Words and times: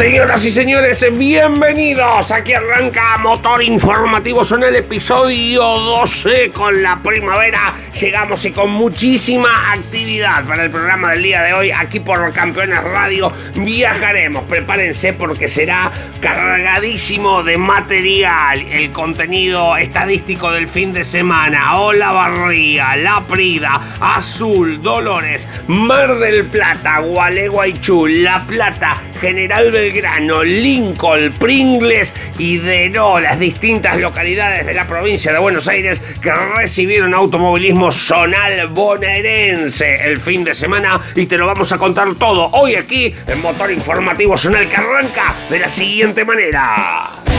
Señoras 0.00 0.42
y 0.46 0.50
señores, 0.50 1.04
bienvenidos. 1.18 2.32
Aquí 2.32 2.54
arranca 2.54 3.18
Motor 3.18 3.62
Informativo. 3.62 4.46
Son 4.46 4.64
el 4.64 4.76
episodio 4.76 5.62
12 5.62 6.52
con 6.52 6.82
la 6.82 6.96
primavera. 7.02 7.74
Llegamos 8.00 8.42
y 8.46 8.50
con 8.50 8.70
muchísima 8.70 9.72
actividad 9.72 10.46
para 10.46 10.64
el 10.64 10.70
programa 10.70 11.10
del 11.10 11.24
día 11.24 11.42
de 11.42 11.52
hoy. 11.52 11.70
Aquí 11.70 12.00
por 12.00 12.32
Campeones 12.32 12.82
Radio 12.82 13.30
viajaremos. 13.54 14.44
Prepárense 14.44 15.12
porque 15.12 15.48
será 15.48 15.92
cargadísimo 16.22 17.42
de 17.42 17.58
material 17.58 18.60
el 18.70 18.92
contenido 18.92 19.76
estadístico 19.76 20.50
del 20.50 20.66
fin 20.66 20.94
de 20.94 21.04
semana. 21.04 21.78
Hola 21.78 22.10
Barría, 22.12 22.96
La 22.96 23.20
Prida, 23.20 23.96
Azul, 24.00 24.80
Dolores, 24.80 25.46
Mar 25.66 26.18
del 26.20 26.46
Plata, 26.46 27.00
Gualeguaychú, 27.00 28.06
La 28.06 28.40
Plata, 28.46 28.96
General 29.20 29.70
Belgrano, 29.70 30.42
Lincoln, 30.42 31.34
Pringles 31.38 32.14
y 32.38 32.56
Denó, 32.56 33.20
las 33.20 33.38
distintas 33.38 33.98
localidades 33.98 34.64
de 34.64 34.72
la 34.72 34.86
provincia 34.86 35.32
de 35.32 35.38
Buenos 35.38 35.68
Aires 35.68 36.00
que 36.22 36.32
recibieron 36.32 37.14
automovilismo 37.14 37.92
zonal 37.92 38.68
bonaerense 38.68 40.04
el 40.04 40.20
fin 40.20 40.42
de 40.44 40.54
semana 40.54 41.00
y 41.14 41.26
te 41.26 41.36
lo 41.36 41.46
vamos 41.46 41.70
a 41.72 41.78
contar 41.78 42.14
todo 42.14 42.48
hoy 42.52 42.76
aquí 42.76 43.14
en 43.26 43.40
Motor 43.40 43.70
Informativo 43.70 44.38
Zonal 44.38 44.68
que 44.68 44.76
arranca 44.76 45.34
de 45.50 45.58
la 45.58 45.68
siguiente 45.68 46.24
manera. 46.24 47.29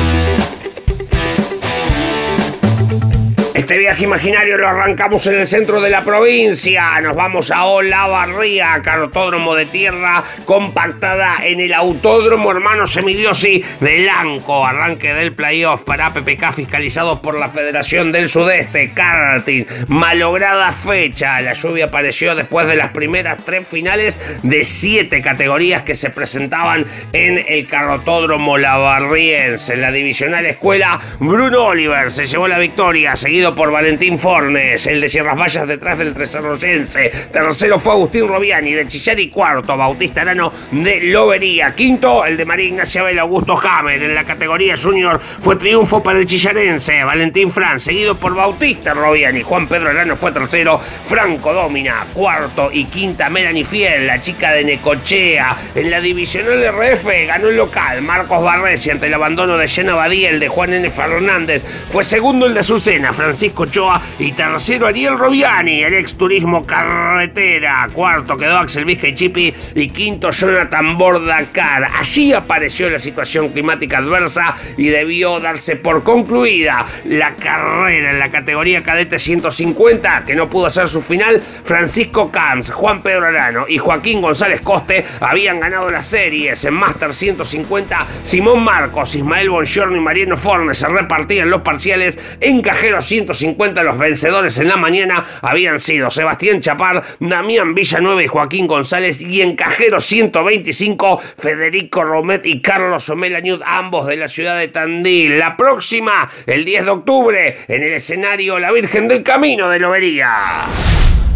Este 3.71 3.79
viaje 3.79 4.03
imaginario 4.03 4.57
lo 4.57 4.67
arrancamos 4.67 5.25
en 5.27 5.39
el 5.39 5.47
centro 5.47 5.79
de 5.79 5.89
la 5.89 6.03
provincia. 6.03 6.99
Nos 6.99 7.15
vamos 7.15 7.51
a 7.51 7.63
Olavarría, 7.63 8.81
cartódromo 8.83 9.55
de 9.55 9.65
tierra 9.65 10.25
compactada 10.43 11.37
en 11.45 11.61
el 11.61 11.73
autódromo 11.73 12.51
hermano 12.51 12.85
Semidiosi 12.85 13.63
de 13.79 13.99
Lanco. 13.99 14.65
Arranque 14.65 15.13
del 15.13 15.31
playoff 15.31 15.83
para 15.83 16.11
PPK 16.11 16.51
fiscalizado 16.53 17.21
por 17.21 17.39
la 17.39 17.47
Federación 17.47 18.11
del 18.11 18.27
Sudeste. 18.27 18.91
Karting, 18.93 19.65
malograda 19.87 20.73
fecha. 20.73 21.39
La 21.39 21.53
lluvia 21.53 21.85
apareció 21.85 22.35
después 22.35 22.67
de 22.67 22.75
las 22.75 22.91
primeras 22.91 23.41
tres 23.45 23.65
finales 23.65 24.17
de 24.43 24.65
siete 24.65 25.21
categorías 25.21 25.83
que 25.83 25.95
se 25.95 26.09
presentaban 26.09 26.85
en 27.13 27.41
el 27.47 27.67
carrotódromo 27.67 28.57
lavarriense. 28.57 29.75
En 29.75 29.81
la 29.81 29.93
divisional 29.93 30.45
escuela, 30.45 30.99
Bruno 31.19 31.67
Oliver 31.67 32.11
se 32.11 32.27
llevó 32.27 32.49
la 32.49 32.59
victoria, 32.59 33.15
seguido 33.15 33.55
por 33.60 33.60
Valentín 33.69 34.17
Fornes, 34.17 34.87
el 34.87 35.01
de 35.01 35.09
Sierras 35.09 35.37
Vallas 35.37 35.67
detrás 35.67 35.97
del 35.97 36.13
Tresarroyense. 36.13 37.11
Tercero 37.31 37.79
fue 37.79 37.91
Agustín 37.91 38.27
Robiani 38.27 38.71
de 38.71 38.87
Chillar 38.87 39.19
y 39.19 39.29
cuarto 39.29 39.77
Bautista 39.77 40.21
Arano 40.21 40.53
de 40.71 41.01
Lobería. 41.01 41.75
Quinto, 41.75 42.25
el 42.25 42.37
de 42.37 42.45
María 42.45 42.67
Ignacia 42.67 43.01
Abel 43.01 43.19
Augusto 43.19 43.59
Hammer. 43.61 44.01
En 44.01 44.15
la 44.15 44.23
categoría 44.23 44.75
junior 44.75 45.21
fue 45.39 45.57
triunfo 45.57 46.01
para 46.01 46.19
el 46.19 46.25
chillarense 46.25 47.03
Valentín 47.03 47.51
Fran, 47.51 47.79
seguido 47.79 48.15
por 48.15 48.33
Bautista 48.33 48.93
Robiani. 48.93 49.41
Juan 49.41 49.67
Pedro 49.67 49.89
Arano 49.89 50.15
fue 50.15 50.31
tercero, 50.31 50.79
Franco 51.07 51.53
Domina, 51.53 52.07
cuarto 52.13 52.69
y 52.71 52.85
quinta 52.85 53.29
Melanie 53.29 53.65
Fiel, 53.65 54.07
la 54.07 54.21
chica 54.21 54.53
de 54.53 54.63
Necochea. 54.63 55.57
En 55.75 55.91
la 55.91 55.99
divisional 55.99 56.63
RF 56.73 57.05
ganó 57.27 57.49
el 57.49 57.57
local 57.57 58.01
Marcos 58.01 58.41
Barresi 58.41 58.89
ante 58.89 59.07
el 59.07 59.13
abandono 59.13 59.57
de 59.57 59.67
Jenna 59.67 59.93
Badiel 59.93 60.39
de 60.39 60.47
Juan 60.47 60.73
N. 60.73 60.89
Fernández. 60.89 61.63
Fue 61.91 62.03
segundo 62.03 62.45
el 62.45 62.53
de 62.53 62.61
Azucena, 62.61 63.11
Francisco 63.11 63.40
Choa 63.49 63.99
y 64.19 64.33
tercero 64.33 64.85
Ariel 64.85 65.17
Robiani, 65.17 65.81
el 65.81 65.95
ex 65.95 66.13
turismo 66.13 66.63
carretera. 66.63 67.87
Cuarto 67.91 68.37
quedó 68.37 68.59
Axel 68.59 68.85
Vizca 68.85 69.07
y 69.07 69.15
Chipi 69.15 69.51
y 69.73 69.89
quinto 69.89 70.29
Jonathan 70.29 70.95
Bordacar. 70.95 71.87
Allí 71.97 72.33
apareció 72.33 72.87
la 72.87 72.99
situación 72.99 73.49
climática 73.49 73.97
adversa 73.97 74.55
y 74.77 74.89
debió 74.89 75.39
darse 75.39 75.75
por 75.75 76.03
concluida 76.03 76.85
la 77.05 77.33
carrera 77.33 78.11
en 78.11 78.19
la 78.19 78.29
categoría 78.29 78.83
cadete 78.83 79.17
150 79.17 80.23
que 80.25 80.35
no 80.35 80.47
pudo 80.47 80.67
hacer 80.67 80.87
su 80.87 81.01
final. 81.01 81.41
Francisco 81.63 82.29
Camps, 82.29 82.69
Juan 82.69 83.01
Pedro 83.01 83.25
Arano 83.25 83.65
y 83.67 83.79
Joaquín 83.79 84.21
González 84.21 84.61
Coste 84.61 85.03
habían 85.19 85.59
ganado 85.59 85.89
las 85.89 86.05
series 86.05 86.63
en 86.63 86.75
Master 86.75 87.15
150. 87.15 88.05
Simón 88.21 88.63
Marcos, 88.63 89.15
Ismael 89.15 89.49
Bongiorno 89.49 89.97
y 89.97 90.01
Mariano 90.01 90.37
Fornes 90.37 90.77
se 90.77 90.87
repartían 90.87 91.49
los 91.49 91.63
parciales 91.63 92.19
en 92.39 92.61
cajero 92.61 93.01
150 93.01 93.30
150 93.33 93.83
los 93.83 93.97
vencedores 93.97 94.57
en 94.59 94.67
la 94.67 94.77
mañana 94.77 95.25
habían 95.41 95.79
sido 95.79 96.09
Sebastián 96.09 96.61
Chapar, 96.61 97.03
Damián 97.19 97.73
Villanueva 97.73 98.23
y 98.23 98.27
Joaquín 98.27 98.67
González 98.67 99.21
y 99.21 99.41
en 99.41 99.55
cajero 99.55 99.99
125 99.99 101.21
Federico 101.37 102.03
Romet 102.03 102.45
y 102.45 102.61
Carlos 102.61 103.09
Omelañud, 103.09 103.61
ambos 103.65 104.07
de 104.07 104.17
la 104.17 104.27
ciudad 104.27 104.59
de 104.59 104.67
Tandil. 104.67 105.39
La 105.39 105.55
próxima, 105.55 106.29
el 106.45 106.65
10 106.65 106.85
de 106.85 106.91
octubre, 106.91 107.57
en 107.67 107.83
el 107.83 107.93
escenario 107.93 108.59
La 108.59 108.71
Virgen 108.71 109.07
del 109.07 109.23
Camino 109.23 109.69
de 109.69 109.79
Lobería. 109.79 110.90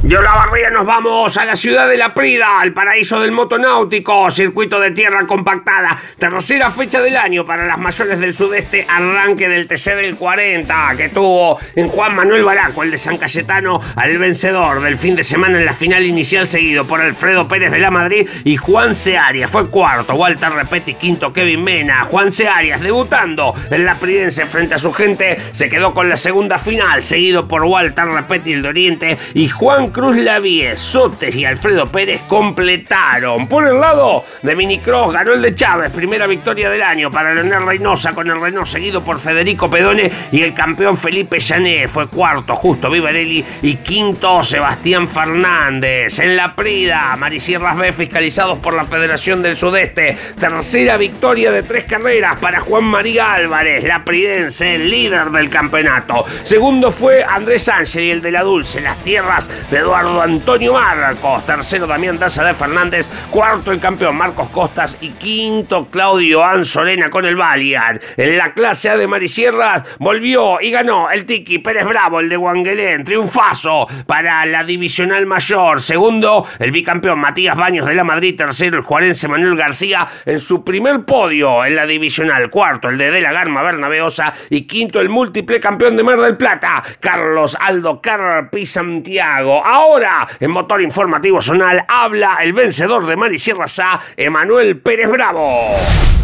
Yo 0.07 0.21
la 0.21 0.35
barría 0.35 0.69
nos 0.69 0.85
vamos 0.85 1.35
a 1.35 1.45
la 1.45 1.55
ciudad 1.55 1.89
de 1.89 1.97
La 1.97 2.13
Prida, 2.13 2.59
al 2.59 2.73
paraíso 2.73 3.19
del 3.19 3.31
motonáutico, 3.31 4.29
circuito 4.29 4.79
de 4.79 4.91
tierra 4.91 5.25
compactada, 5.25 5.99
tercera 6.19 6.69
fecha 6.69 7.01
del 7.01 7.17
año 7.17 7.43
para 7.43 7.65
las 7.65 7.79
mayores 7.79 8.19
del 8.19 8.35
sudeste, 8.35 8.85
arranque 8.87 9.49
del 9.49 9.67
TC 9.67 9.95
del 9.95 10.15
40, 10.15 10.93
que 10.95 11.09
tuvo 11.09 11.57
en 11.75 11.87
Juan 11.87 12.15
Manuel 12.15 12.43
Baraco, 12.43 12.83
el 12.83 12.91
de 12.91 12.99
San 12.99 13.17
Cayetano, 13.17 13.81
al 13.95 14.15
vencedor 14.19 14.79
del 14.83 14.99
fin 14.99 15.15
de 15.15 15.23
semana 15.23 15.57
en 15.57 15.65
la 15.65 15.73
final 15.73 16.05
inicial, 16.05 16.47
seguido 16.47 16.85
por 16.85 17.01
Alfredo 17.01 17.47
Pérez 17.47 17.71
de 17.71 17.79
la 17.79 17.89
Madrid 17.89 18.29
y 18.43 18.57
Juan 18.57 18.93
Searias. 18.93 19.49
Fue 19.49 19.67
cuarto, 19.71 20.13
Walter 20.13 20.51
Repetti, 20.51 20.93
quinto, 20.93 21.33
Kevin 21.33 21.63
Mena, 21.63 22.03
Juan 22.03 22.31
Searias 22.31 22.79
debutando 22.79 23.55
en 23.71 23.83
la 23.83 23.99
Pridense 23.99 24.45
frente 24.45 24.75
a 24.75 24.77
su 24.77 24.93
gente, 24.93 25.39
se 25.49 25.67
quedó 25.67 25.95
con 25.95 26.09
la 26.09 26.17
segunda 26.17 26.59
final, 26.59 27.03
seguido 27.03 27.47
por 27.47 27.63
Walter 27.63 28.05
Repetti, 28.05 28.53
el 28.53 28.61
de 28.61 28.69
Oriente, 28.69 29.17
y 29.33 29.49
Juan 29.49 29.94
Cruz 29.95 30.17
Lavie, 30.17 30.75
Sotes 30.75 31.33
y 31.37 31.45
Alfredo 31.45 31.87
Pérez 31.87 32.19
completaron. 32.27 33.47
Por 33.47 33.65
el 33.65 33.79
lado 33.79 34.25
de 34.41 34.53
Minicross 34.53 35.13
ganó 35.13 35.31
el 35.31 35.41
de 35.41 35.55
Chávez, 35.55 35.89
primera 35.89 36.27
victoria 36.27 36.69
del 36.69 36.81
año 36.81 37.09
para 37.09 37.33
Leonel 37.33 37.65
Reynosa 37.65 38.11
con 38.11 38.29
el 38.29 38.41
Renault 38.41 38.67
seguido 38.67 39.05
por 39.05 39.21
Federico 39.21 39.69
Pedone 39.69 40.11
y 40.33 40.41
el 40.41 40.53
campeón 40.53 40.97
Felipe 40.97 41.39
Llané 41.39 41.87
fue 41.87 42.09
cuarto 42.09 42.57
Justo 42.57 42.89
Vivarelli 42.89 43.45
y 43.61 43.75
quinto 43.77 44.43
Sebastián 44.43 45.07
Fernández. 45.07 46.19
En 46.19 46.35
la 46.35 46.53
Prida, 46.53 47.15
Marisierras 47.15 47.77
B 47.77 47.93
fiscalizados 47.93 48.59
por 48.59 48.73
la 48.73 48.83
Federación 48.83 49.41
del 49.41 49.55
Sudeste. 49.55 50.17
Tercera 50.37 50.97
victoria 50.97 51.51
de 51.51 51.63
tres 51.63 51.85
carreras 51.85 52.37
para 52.41 52.59
Juan 52.59 52.83
María 52.83 53.31
Álvarez, 53.31 53.85
la 53.85 54.03
Pridense, 54.03 54.75
el 54.75 54.89
líder 54.89 55.29
del 55.29 55.49
campeonato. 55.49 56.25
Segundo 56.43 56.91
fue 56.91 57.23
Andrés 57.23 57.69
Ángel 57.69 58.03
y 58.03 58.11
el 58.11 58.21
de 58.21 58.31
la 58.33 58.43
Dulce, 58.43 58.81
las 58.81 59.01
tierras 59.01 59.49
de 59.71 59.84
Eduardo 59.85 60.19
Antonio 60.19 60.73
Marcos. 60.73 61.45
Tercero 61.45 61.85
Damián 61.85 62.17
Daza 62.17 62.43
de 62.43 62.55
Fernández. 62.55 63.07
Cuarto 63.29 63.71
el 63.71 63.79
campeón 63.79 64.17
Marcos 64.17 64.49
Costas. 64.49 64.97
Y 64.99 65.09
quinto 65.09 65.85
Claudio 65.91 66.43
Anzorena 66.43 67.11
con 67.11 67.23
el 67.23 67.35
Valiant. 67.35 68.01
En 68.17 68.35
la 68.35 68.51
clase 68.53 68.89
A 68.89 68.97
de 68.97 69.05
Marisierras 69.05 69.83
volvió 69.99 70.59
y 70.59 70.71
ganó 70.71 71.11
el 71.11 71.27
Tiki 71.27 71.59
Pérez 71.59 71.85
Bravo, 71.85 72.19
el 72.19 72.29
de 72.29 72.35
Wangelén. 72.35 73.03
Triunfazo 73.03 73.87
para 74.07 74.43
la 74.47 74.63
divisional 74.63 75.27
mayor. 75.27 75.79
Segundo 75.79 76.47
el 76.57 76.71
bicampeón 76.71 77.19
Matías 77.19 77.55
Baños 77.55 77.85
de 77.85 77.93
la 77.93 78.03
Madrid. 78.03 78.35
Tercero 78.35 78.77
el 78.77 78.83
juarense 78.83 79.27
Manuel 79.27 79.55
García 79.55 80.07
en 80.25 80.39
su 80.39 80.63
primer 80.63 81.05
podio 81.05 81.63
en 81.63 81.75
la 81.75 81.85
divisional. 81.85 82.49
Cuarto 82.49 82.89
el 82.89 82.97
de 82.97 83.11
De 83.11 83.21
la 83.21 83.31
Garma 83.31 83.61
Bernabeosa. 83.61 84.33
Y 84.49 84.63
quinto 84.63 84.99
el 84.99 85.09
múltiple 85.09 85.59
campeón 85.59 85.95
de 85.95 86.01
Mar 86.01 86.19
del 86.19 86.37
Plata, 86.37 86.81
Carlos 86.99 87.55
Aldo 87.59 88.01
Carpi 88.01 88.65
Santiago. 88.65 89.63
Ahora, 89.67 90.27
en 90.39 90.51
Motor 90.51 90.83
Informativo 90.83 91.41
Zonal, 91.41 91.83
habla 91.87 92.37
el 92.43 92.53
vencedor 92.53 93.07
de 93.07 93.15
Marisierra 93.15 93.67
Sá, 93.67 93.99
Emanuel 94.15 94.77
Pérez 94.77 95.09
Bravo. 95.09 95.71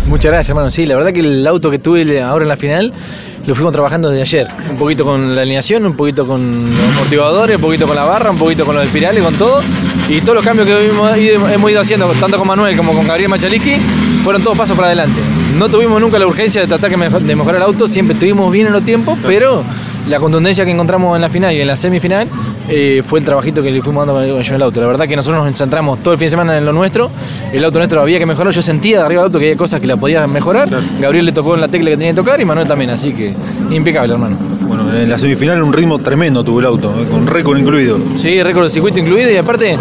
Muchas 0.05 0.31
gracias, 0.31 0.49
hermano. 0.49 0.69
Sí, 0.69 0.85
la 0.85 0.95
verdad 0.95 1.11
que 1.11 1.21
el 1.21 1.47
auto 1.47 1.71
que 1.71 1.79
tuve 1.79 2.21
ahora 2.21 2.43
en 2.45 2.49
la 2.49 2.55
final 2.55 2.93
lo 3.47 3.55
fuimos 3.55 3.73
trabajando 3.73 4.11
desde 4.11 4.21
ayer. 4.21 4.47
Un 4.69 4.77
poquito 4.77 5.03
con 5.03 5.35
la 5.35 5.41
alineación, 5.41 5.87
un 5.87 5.95
poquito 5.95 6.27
con 6.27 6.51
los 6.69 6.95
amortiguadores, 6.97 7.55
un 7.55 7.63
poquito 7.63 7.87
con 7.87 7.95
la 7.95 8.03
barra, 8.03 8.29
un 8.29 8.37
poquito 8.37 8.63
con 8.63 8.75
los 8.75 8.85
espirales, 8.85 9.23
con 9.23 9.33
todo. 9.33 9.63
Y 10.07 10.21
todos 10.21 10.35
los 10.35 10.45
cambios 10.45 10.67
que 10.67 10.89
hemos 11.51 11.71
ido 11.71 11.81
haciendo, 11.81 12.07
tanto 12.19 12.37
con 12.37 12.47
Manuel 12.47 12.77
como 12.77 12.93
con 12.93 13.07
Gabriel 13.07 13.29
Machaliki, 13.29 13.77
fueron 14.23 14.43
todos 14.43 14.55
pasos 14.55 14.75
para 14.75 14.89
adelante. 14.89 15.19
No 15.57 15.67
tuvimos 15.67 15.99
nunca 15.99 16.19
la 16.19 16.27
urgencia 16.27 16.61
de 16.61 16.67
tratar 16.67 16.91
de 16.91 17.35
mejorar 17.35 17.55
el 17.55 17.63
auto, 17.63 17.87
siempre 17.87 18.13
estuvimos 18.13 18.51
bien 18.51 18.67
en 18.67 18.73
los 18.73 18.85
tiempos, 18.85 19.17
pero 19.25 19.63
la 20.07 20.19
contundencia 20.19 20.65
que 20.65 20.71
encontramos 20.71 21.15
en 21.15 21.21
la 21.21 21.29
final 21.29 21.53
y 21.53 21.61
en 21.61 21.67
la 21.67 21.75
semifinal 21.75 22.27
eh, 22.69 23.03
fue 23.05 23.19
el 23.19 23.25
trabajito 23.25 23.61
que 23.61 23.71
le 23.71 23.81
fuimos 23.81 24.05
dando 24.05 24.35
con 24.35 24.55
el 24.55 24.61
auto. 24.61 24.81
La 24.81 24.87
verdad 24.87 25.07
que 25.07 25.15
nosotros 25.15 25.43
nos 25.45 25.57
centramos 25.57 26.01
todo 26.01 26.13
el 26.13 26.17
fin 26.17 26.25
de 26.25 26.29
semana 26.31 26.57
en 26.57 26.65
lo 26.65 26.73
nuestro. 26.73 27.11
El 27.51 27.63
auto 27.63 27.77
nuestro 27.77 28.01
había 28.01 28.19
que 28.19 28.25
mejorar. 28.25 28.53
Yo 28.53 28.61
sentía 28.61 28.97
de 28.97 29.03
arriba 29.05 29.21
del 29.21 29.27
auto 29.27 29.39
que 29.39 29.45
había 29.45 29.57
cosas 29.57 29.79
que 29.79 29.87
la 29.87 29.97
podía 29.97 30.25
mejorar. 30.27 30.69
Gabriel 30.99 31.25
le 31.25 31.31
tocó 31.31 31.55
en 31.55 31.61
la 31.61 31.67
tecla 31.67 31.89
que 31.89 31.97
tenía 31.97 32.11
que 32.11 32.17
tocar 32.17 32.39
y 32.41 32.45
Manuel 32.45 32.67
también. 32.67 32.89
Así 32.89 33.13
que 33.13 33.33
impecable, 33.69 34.13
hermano. 34.13 34.60
En 34.91 35.09
la 35.09 35.17
semifinal 35.17 35.63
un 35.63 35.71
ritmo 35.71 35.99
tremendo 35.99 36.43
tuvo 36.43 36.59
el 36.59 36.65
auto, 36.65 36.93
eh, 36.99 37.07
con 37.09 37.25
récord 37.25 37.57
incluido. 37.57 37.97
Sí, 38.17 38.43
récord 38.43 38.65
de 38.65 38.69
circuito 38.69 38.99
incluido 38.99 39.31
y 39.31 39.37
aparte 39.37 39.77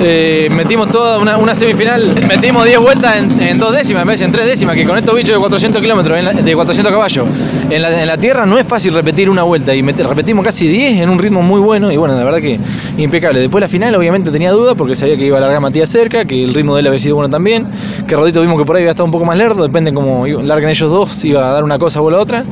eh, 0.00 0.48
metimos 0.54 0.90
toda 0.90 1.18
una, 1.18 1.54
semifinal, 1.54 2.14
metimos 2.28 2.66
10 2.66 2.78
vueltas 2.80 3.16
en, 3.40 3.58
dos 3.58 3.74
décimas, 3.74 4.02
en 4.02 4.08
vez 4.08 4.20
en 4.22 4.32
tres 4.32 4.46
décimas, 4.46 4.74
que 4.74 4.84
con 4.84 4.98
estos 4.98 5.14
bichos 5.14 5.34
de 5.34 5.38
400 5.38 5.80
kilómetros, 5.80 6.44
de 6.44 6.54
400 6.54 6.92
caballos, 6.92 7.28
en 7.70 7.82
la, 7.82 8.16
tierra 8.18 8.44
no 8.44 8.58
es 8.58 8.66
fácil 8.66 8.92
repetir 8.92 9.30
una 9.30 9.44
vuelta 9.44 9.74
y 9.74 9.82
repetimos 9.82 10.44
casi 10.44 10.66
10 10.66 11.00
en 11.00 11.08
un 11.08 11.18
ritmo 11.18 11.42
muy 11.42 11.60
bueno 11.60 11.92
y 11.92 11.96
bueno, 11.96 12.16
la 12.16 12.24
verdad 12.24 12.40
que 12.40 12.58
impecable. 12.98 13.40
Después 13.40 13.62
la 13.62 13.68
final 13.68 13.94
obviamente 13.94 14.30
tenía 14.30 14.50
dudas 14.50 14.74
porque 14.76 14.96
sabía 14.96 15.16
que 15.16 15.26
iba 15.26 15.38
a 15.38 15.40
largar 15.40 15.60
Matías 15.60 15.88
cerca, 15.88 16.24
que 16.24 16.42
el 16.42 16.54
ritmo 16.54 16.74
de 16.74 16.80
él 16.80 16.86
había 16.88 16.98
sido 16.98 17.14
bueno 17.14 17.30
también, 17.30 17.66
que 18.06 18.16
Rodito 18.16 18.40
vimos 18.40 18.58
que 18.58 18.64
por 18.64 18.76
ahí 18.76 18.82
había 18.82 18.90
estado 18.90 19.06
un 19.06 19.12
poco 19.12 19.24
más 19.24 19.38
lerdo, 19.38 19.62
depende 19.62 19.92
cómo 19.94 20.26
larguen 20.26 20.70
ellos 20.70 20.90
dos, 20.90 21.24
iba 21.24 21.48
a 21.48 21.52
dar 21.52 21.64
una 21.64 21.78
cosa 21.78 22.02
o 22.02 22.10
la 22.10 22.18
otra. 22.18 22.44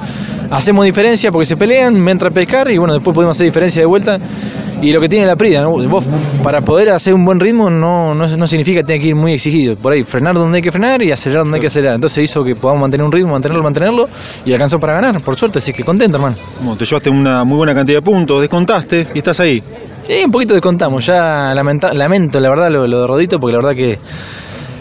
Hacemos 0.51 0.85
diferencia 0.85 1.33
porque 1.33 1.47
se 1.47 1.57
pelean, 1.57 1.82
me 1.91 2.11
entra 2.11 2.29
a 2.29 2.31
pescar 2.31 2.71
y 2.71 2.79
bueno, 2.79 2.95
después 2.95 3.15
podemos 3.15 3.37
hacer 3.37 3.47
diferencia 3.47 3.81
de 3.83 3.87
vuelta 3.87 4.19
y 4.83 4.93
lo 4.93 5.01
que 5.01 5.09
tiene 5.09 5.27
la 5.27 5.37
Prida, 5.37 5.63
¿no? 5.63 5.71
vos 5.71 6.05
para 6.43 6.61
poder 6.61 6.91
hacer 6.91 7.15
un 7.15 7.25
buen 7.25 7.39
ritmo 7.39 7.71
no, 7.71 8.17
no, 8.17 8.47
significa 8.49 8.81
que 8.81 8.85
tenga 8.85 9.01
que 9.01 9.09
ir 9.11 9.15
muy 9.15 9.33
exigido. 9.33 9.77
Por 9.77 9.93
ahí, 9.93 10.03
frenar 10.03 10.35
donde 10.35 10.59
hay 10.59 10.63
que 10.63 10.73
frenar 10.73 11.01
y 11.03 11.13
acelerar 11.13 11.45
donde 11.45 11.59
hay 11.59 11.61
que 11.61 11.69
acelerar. 11.69 11.95
Entonces 11.95 12.25
hizo 12.25 12.43
que 12.43 12.57
podamos 12.57 12.81
mantener 12.81 13.07
un 13.07 13.13
ritmo, 13.13 13.31
mantenerlo, 13.31 13.63
mantenerlo 13.63 14.09
y 14.45 14.53
alcanzó 14.53 14.81
para 14.81 14.95
ganar, 14.95 15.21
por 15.21 15.37
suerte. 15.37 15.59
Así 15.59 15.73
que 15.73 15.85
contento, 15.85 16.17
hermano. 16.17 16.35
te 16.77 16.85
llevaste 16.85 17.11
una 17.11 17.45
muy 17.45 17.59
buena 17.59 17.75
cantidad 17.75 17.99
de 17.99 18.03
puntos, 18.03 18.41
descontaste 18.41 19.07
y 19.15 19.19
estás 19.19 19.39
ahí. 19.39 19.63
Sí, 20.03 20.25
un 20.25 20.33
poquito 20.33 20.53
descontamos. 20.53 21.07
Ya 21.07 21.55
lamento, 21.55 22.41
la 22.41 22.49
verdad 22.51 22.69
lo, 22.69 22.85
lo 22.85 23.03
de 23.03 23.07
Rodito 23.07 23.39
porque 23.39 23.53
la 23.53 23.63
verdad 23.63 23.77
que 23.77 24.01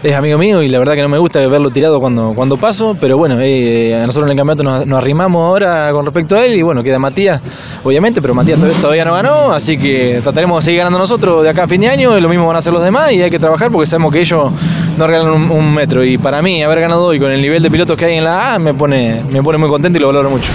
es 0.04 0.16
amigo 0.16 0.38
mío 0.38 0.64
y 0.64 0.70
la 0.70 0.80
verdad 0.80 0.96
que 0.96 1.02
no 1.02 1.10
me 1.10 1.18
gusta 1.18 1.46
verlo 1.48 1.70
tirado 1.70 2.00
cuando, 2.00 2.34
cuando 2.34 2.58
paso, 2.58 2.98
pero 3.00 3.18
bueno, 3.18 3.38
eh, 3.40 3.94
nosotros 4.06 4.26
en 4.26 4.32
el 4.32 4.38
campeonato 4.38 4.86
nos, 4.86 4.98
arrimamos 4.98 5.46
ahora 5.46 5.92
con 5.92 6.06
respecto 6.06 6.36
a 6.36 6.46
él 6.46 6.56
y 6.56 6.62
bueno, 6.62 6.82
queda 6.82 6.98
Matías, 6.98 7.42
obviamente, 7.84 8.22
pero 8.22 8.34
Matías 8.34 8.60
todavía 8.82 9.06
no 9.06 9.14
ganó, 9.14 9.54
así 9.54 9.78
que 9.78 10.20
trataremos 10.24 10.64
de 10.64 10.66
seguir 10.66 10.80
ganando 10.80 10.98
nosotros 10.98 11.44
de 11.44 11.50
acá 11.50 11.64
a 11.64 11.68
fin 11.68 11.82
de 11.82 11.90
año, 11.90 12.20
lo 12.20 12.30
mismo 12.30 12.48
van 12.48 12.56
a 12.56 12.60
hacer 12.60 12.74
los 12.74 12.84
demás 12.84 13.12
y 13.12 13.22
hay 13.22 13.30
que 13.30 13.40
trabajar 13.40 13.72
porque 13.72 13.86
sabemos 13.86 14.12
que 14.12 14.22
ellos 14.22 14.52
no 14.98 15.08
regalan 15.08 15.52
un, 15.52 15.72
metro 15.72 16.04
y 16.04 16.18
para 16.18 16.42
mí 16.42 16.64
haber 16.64 16.82
ganado 16.82 17.06
hoy 17.06 17.20
con 17.20 17.32
el 17.32 17.42
nivel 17.42 17.64
de 17.64 17.72
pilotos 17.72 17.98
que 17.98 18.06
hay 18.06 18.18
en 18.18 18.24
la 18.26 18.56
A 18.56 18.60
me 18.60 18.74
pone, 18.74 19.22
me 19.32 19.42
pone 19.42 19.58
muy 19.58 19.70
contento 19.70 19.98
y 19.98 20.02
lo 20.02 20.08
valoro 20.08 20.30
mucho. 20.30 20.52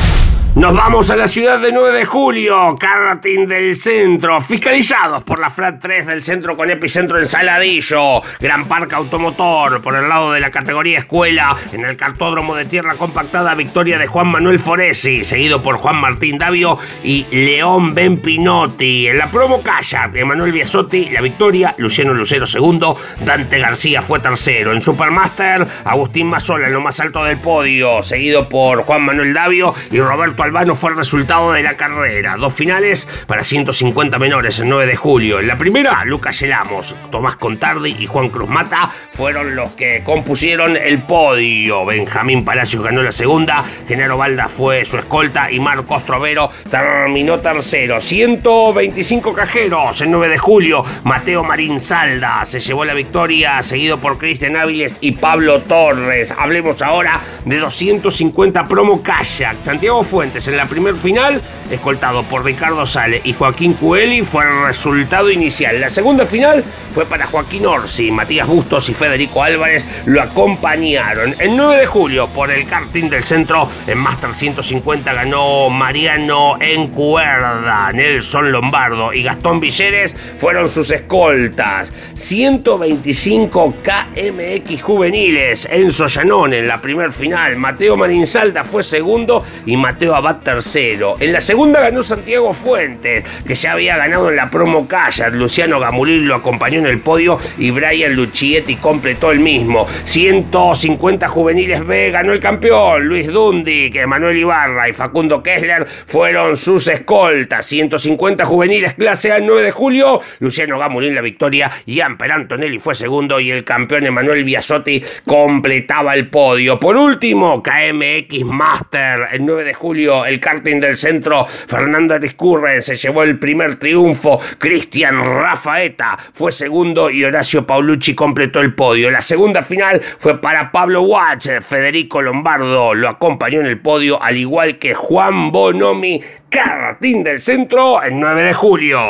Nos 0.57 0.73
vamos 0.73 1.11
a 1.11 1.17
la 1.17 1.29
ciudad 1.29 1.61
de 1.61 1.71
9 1.71 1.99
de 1.99 2.07
julio, 2.07 2.77
karting 2.81 3.47
del 3.47 3.77
centro, 3.77 4.41
fiscalizados 4.41 5.23
por 5.23 5.39
la 5.39 5.51
FLAT 5.51 5.83
3 5.83 6.07
del 6.07 6.23
centro 6.23 6.57
con 6.57 6.71
epicentro 6.71 7.19
en 7.19 7.27
Saladillo, 7.27 8.23
Gran 8.41 8.67
Parque 8.67 8.95
Automotor, 8.95 9.83
por 9.83 9.95
el 9.95 10.09
lado 10.09 10.33
de 10.33 10.41
la 10.41 10.51
categoría 10.51 11.01
escuela, 11.01 11.59
en 11.75 11.85
el 11.85 11.99
cartódromo 11.99 12.57
de 12.57 12.65
tierra 12.65 12.95
compactada, 12.95 13.55
victoria 13.55 13.99
de 13.99 14.07
Juan 14.07 14.29
Manuel 14.29 14.59
Foresi, 14.59 15.25
seguido 15.25 15.63
por 15.63 15.77
Juan 15.77 15.97
Martín 15.97 16.39
Davio 16.39 16.79
y 17.05 17.27
León 17.31 17.93
Benpinotti. 17.93 19.09
En 19.09 19.19
la 19.19 19.31
promo 19.31 19.63
Calla, 19.63 20.11
Emanuel 20.15 20.53
Biasotti, 20.53 21.11
la 21.11 21.21
victoria, 21.21 21.75
Luciano 21.77 22.15
Lucero 22.15 22.47
segundo, 22.47 22.97
Dante 23.23 23.59
García 23.59 24.01
fue 24.01 24.21
tercero. 24.21 24.73
En 24.73 24.81
Supermaster, 24.81 25.67
Agustín 25.85 26.29
Mazola 26.29 26.69
en 26.69 26.73
lo 26.73 26.81
más 26.81 26.99
alto 26.99 27.23
del 27.25 27.37
podio, 27.37 28.03
seguido 28.03 28.49
por 28.49 28.85
Juan 28.85 29.03
Manuel 29.03 29.35
Davio 29.35 29.75
y 29.91 30.01
Roberto 30.01 30.46
Albano 30.47 30.77
fue 30.77 30.91
el 30.91 30.97
resultado 30.97 31.53
de 31.53 31.63
la 31.65 31.77
carrera. 31.77 32.37
Dos 32.39 32.55
finales 32.55 33.09
para 33.27 33.43
150 33.43 34.17
menores 34.21 34.61
el 34.61 34.69
9 34.69 34.87
de 34.87 34.95
julio. 34.95 35.41
En 35.41 35.49
la 35.49 35.59
primera, 35.59 36.05
Lucas 36.05 36.39
Yelamos, 36.39 36.95
Tomás 37.11 37.35
Contardi 37.35 37.97
y 37.99 38.07
Juan 38.07 38.29
Cruz 38.29 38.49
Mata 38.49 38.93
fueron 39.15 39.57
los 39.57 39.73
que 39.73 40.05
compusieron 40.05 40.77
el 40.77 41.03
podio. 41.03 41.85
Benjamín 41.85 42.45
Palacios 42.45 42.85
ganó 42.85 43.03
la 43.03 43.11
segunda, 43.11 43.65
Genaro 43.89 44.17
Balda 44.19 44.49
fue 44.49 44.85
su 44.85 44.97
escolta 44.99 45.51
y 45.51 45.59
Marcos 45.59 46.05
Trovero 46.05 46.51
terminó 46.71 47.41
tercero. 47.41 48.01
125 48.01 49.33
cajeros 49.33 50.01
el 50.01 50.13
9 50.13 50.29
de 50.29 50.39
julio. 50.39 50.85
Mateo 51.03 51.43
Marín 51.43 51.81
Salda 51.81 52.45
se 52.45 52.61
llevó 52.61 52.85
la 52.85 52.95
victoria, 52.95 53.65
seguido 53.65 53.99
por 53.99 54.17
Cristian 54.17 54.57
Áviles 54.57 54.99
y 55.01 55.11
Pablo 55.11 55.63
Torres. 55.63 56.31
Hablemos 56.31 56.81
ahora 56.83 57.21
de 57.45 57.59
250 57.59 58.65
promo 58.65 59.03
kayak. 59.03 59.57
Santiago 59.63 60.05
En 60.27 60.57
la 60.57 60.67
primer 60.67 60.97
final, 60.97 61.41
escoltado 61.71 62.25
por 62.25 62.45
Ricardo 62.45 62.85
Sale 62.85 63.21
y 63.23 63.33
Joaquín 63.33 63.75
Cueli, 63.75 64.23
fue 64.23 64.43
el 64.45 64.67
resultado 64.67 65.31
inicial. 65.31 65.81
La 65.81 65.89
segunda 65.89 66.27
final 66.27 66.65
fue 66.93 67.07
para 67.07 67.27
Joaquín 67.27 67.65
Orsi, 67.65 68.11
Matías 68.11 68.49
Bustos 68.49 68.89
y 68.89 68.95
Federico 68.95 69.43
Álvarez 69.43 69.87
lo 70.05 70.21
acompañaron. 70.21 71.33
El 71.39 71.57
9 71.57 71.81
de 71.81 71.87
julio, 71.87 72.27
por 72.29 72.51
el 72.51 72.67
karting 72.67 73.09
del 73.09 73.23
centro, 73.23 73.69
en 73.87 73.99
Master 73.99 74.35
150 74.35 75.13
ganó 75.13 75.71
Mariano 75.71 76.57
Encuerda, 76.61 77.93
Nelson 77.93 78.51
Lombardo 78.51 79.13
y 79.13 79.23
Gastón 79.23 79.61
Villeres 79.61 80.17
fueron 80.39 80.69
sus 80.69 80.91
escoltas. 80.91 81.93
125 82.15 83.75
KMX 83.83 84.83
juveniles, 84.83 85.69
Enzo 85.71 86.09
Llanón 86.09 86.53
en 86.53 86.67
la 86.67 86.81
primer 86.81 87.13
final, 87.13 87.57
Mateo 87.57 87.97
Marinsalda 87.97 88.65
fue 88.65 88.83
segundo 88.83 89.45
y 89.65 89.77
Mateo 89.77 90.16
Abad 90.17 90.37
tercero. 90.37 91.17
En 91.21 91.31
la 91.31 91.43
segunda 91.43 91.79
ganó 91.79 92.03
Santiago 92.03 92.55
Fuentes, 92.55 93.23
que 93.47 93.55
ya 93.55 93.73
había 93.73 93.99
ganado 93.99 94.31
en 94.31 94.37
la 94.37 94.49
promo 94.49 94.89
Calla. 94.89 95.29
Luciano 95.29 95.79
Gamulín 95.79 96.27
lo 96.27 96.37
acompañó 96.37 96.79
en 96.79 96.87
el 96.87 97.01
podio 97.01 97.39
y 97.59 97.71
Brian 97.71 98.15
Luchietti 98.15 98.77
completó 98.77 99.31
el 99.31 99.41
mismo. 99.41 99.87
150 100.05 101.29
juveniles 101.29 101.87
B 101.87 102.11
ganó 102.13 102.33
el 102.33 102.41
campeón. 102.41 103.07
Luis 103.07 103.27
Dundi, 103.27 103.91
que 103.91 104.07
Manuel 104.07 104.39
Ibarra 104.39 104.89
y 104.89 104.95
Facundo 104.95 105.43
Kessler 105.43 105.87
fueron 106.07 106.57
sus 106.57 106.89
escoltas. 106.89 107.67
150 107.67 108.47
juveniles 108.47 108.95
clase 108.95 109.33
A 109.33 109.37
el 109.37 109.45
9 109.45 109.65
de 109.65 109.71
julio. 109.71 110.23
Luciano 110.39 110.79
Gamulín 110.79 111.15
la 111.15 111.21
victoria. 111.21 111.71
Amper 112.03 112.33
Antonelli 112.33 112.79
fue 112.79 112.95
segundo 112.95 113.39
y 113.39 113.51
el 113.51 113.65
campeón 113.65 114.07
Emanuel 114.07 114.45
Biasotti 114.45 115.05
completaba 115.27 116.15
el 116.15 116.29
podio. 116.29 116.81
Por 116.81 116.97
último, 116.97 117.63
KMX 117.63 118.45
Master 118.47 119.29
el 119.33 119.45
9 119.45 119.65
de 119.65 119.75
julio 119.75 120.06
el 120.07 120.41
karting 120.41 120.81
del 120.81 120.97
centro, 120.97 121.47
Fernando 121.47 122.15
Ariscurren 122.15 122.83
se 122.83 122.95
llevó 122.95 123.23
el 123.23 123.39
primer 123.39 123.77
triunfo, 123.77 124.41
Cristian 124.59 125.25
Rafaeta 125.25 126.19
fue 126.33 126.53
segundo 126.53 127.11
y 127.11 127.25
Horacio 127.25 127.67
Paulucci 127.67 128.15
completó 128.15 128.61
el 128.61 128.75
podio. 128.75 129.11
La 129.11 129.21
segunda 129.21 129.63
final 129.63 130.01
fue 130.19 130.41
para 130.41 130.71
Pablo 130.71 131.03
Watch, 131.03 131.49
Federico 131.69 132.23
Lombardo 132.23 132.95
lo 132.95 133.09
acompañó 133.09 133.61
en 133.61 133.67
el 133.67 133.79
podio, 133.79 134.23
al 134.23 134.37
igual 134.37 134.79
que 134.79 134.95
Juan 134.95 135.51
Bonomi, 135.51 136.23
karting 136.51 137.25
del 137.25 137.41
centro, 137.41 138.03
el 138.03 138.19
9 138.19 138.43
de 138.43 138.55
julio. 138.55 139.01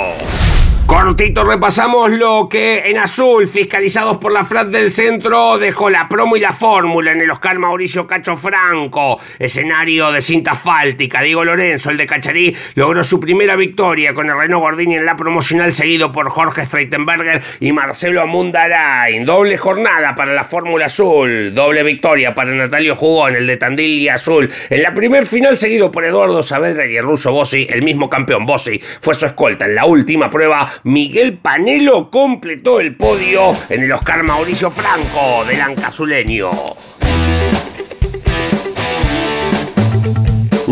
Cortito 0.86 1.42
repasamos 1.42 2.12
lo 2.12 2.48
que 2.48 2.88
en 2.88 2.98
azul, 2.98 3.48
fiscalizados 3.48 4.18
por 4.18 4.30
la 4.30 4.44
FRAT 4.44 4.68
del 4.68 4.92
centro, 4.92 5.58
dejó 5.58 5.90
la 5.90 6.08
promo 6.08 6.36
y 6.36 6.40
la 6.40 6.52
fórmula 6.52 7.10
en 7.10 7.20
el 7.20 7.30
Oscar 7.32 7.58
Mauricio 7.58 8.06
Cacho 8.06 8.36
Franco, 8.36 9.18
escenario 9.36 10.12
de 10.12 10.20
cinta 10.20 10.52
asfáltica. 10.52 11.22
Diego 11.22 11.44
Lorenzo, 11.44 11.90
el 11.90 11.96
de 11.96 12.06
Cacharí, 12.06 12.54
logró 12.76 13.02
su 13.02 13.18
primera 13.18 13.56
victoria 13.56 14.14
con 14.14 14.30
el 14.30 14.36
Renault 14.36 14.62
Gordini 14.62 14.94
en 14.94 15.06
la 15.06 15.16
promocional, 15.16 15.74
seguido 15.74 16.12
por 16.12 16.28
Jorge 16.30 16.66
Streitenberger 16.66 17.42
y 17.58 17.72
Marcelo 17.72 18.22
Amundarain. 18.22 19.24
Doble 19.26 19.56
jornada 19.58 20.14
para 20.14 20.34
la 20.34 20.44
Fórmula 20.44 20.86
Azul, 20.86 21.52
doble 21.52 21.82
victoria 21.82 22.32
para 22.32 22.52
Natalio 22.52 22.94
Jugón, 22.94 23.34
el 23.34 23.48
de 23.48 23.56
Tandil 23.56 24.02
y 24.02 24.08
Azul. 24.08 24.52
En 24.70 24.82
la 24.84 24.94
primer 24.94 25.26
final, 25.26 25.58
seguido 25.58 25.90
por 25.90 26.04
Eduardo 26.04 26.44
Saavedra 26.44 26.86
y 26.86 26.96
el 26.96 27.02
ruso 27.02 27.32
Bossi, 27.32 27.66
el 27.68 27.82
mismo 27.82 28.08
campeón 28.08 28.46
Bossi, 28.46 28.80
fue 29.00 29.14
su 29.14 29.26
escolta 29.26 29.64
en 29.64 29.74
la 29.74 29.84
última 29.84 30.30
prueba 30.30 30.75
Miguel 30.85 31.38
Panelo 31.38 32.11
completó 32.11 32.80
el 32.80 32.97
podio 32.97 33.52
en 33.68 33.83
el 33.85 33.92
Oscar 33.92 34.23
Mauricio 34.23 34.71
Franco 34.71 35.45
del 35.45 35.61
Ancazuleño. 35.61 36.50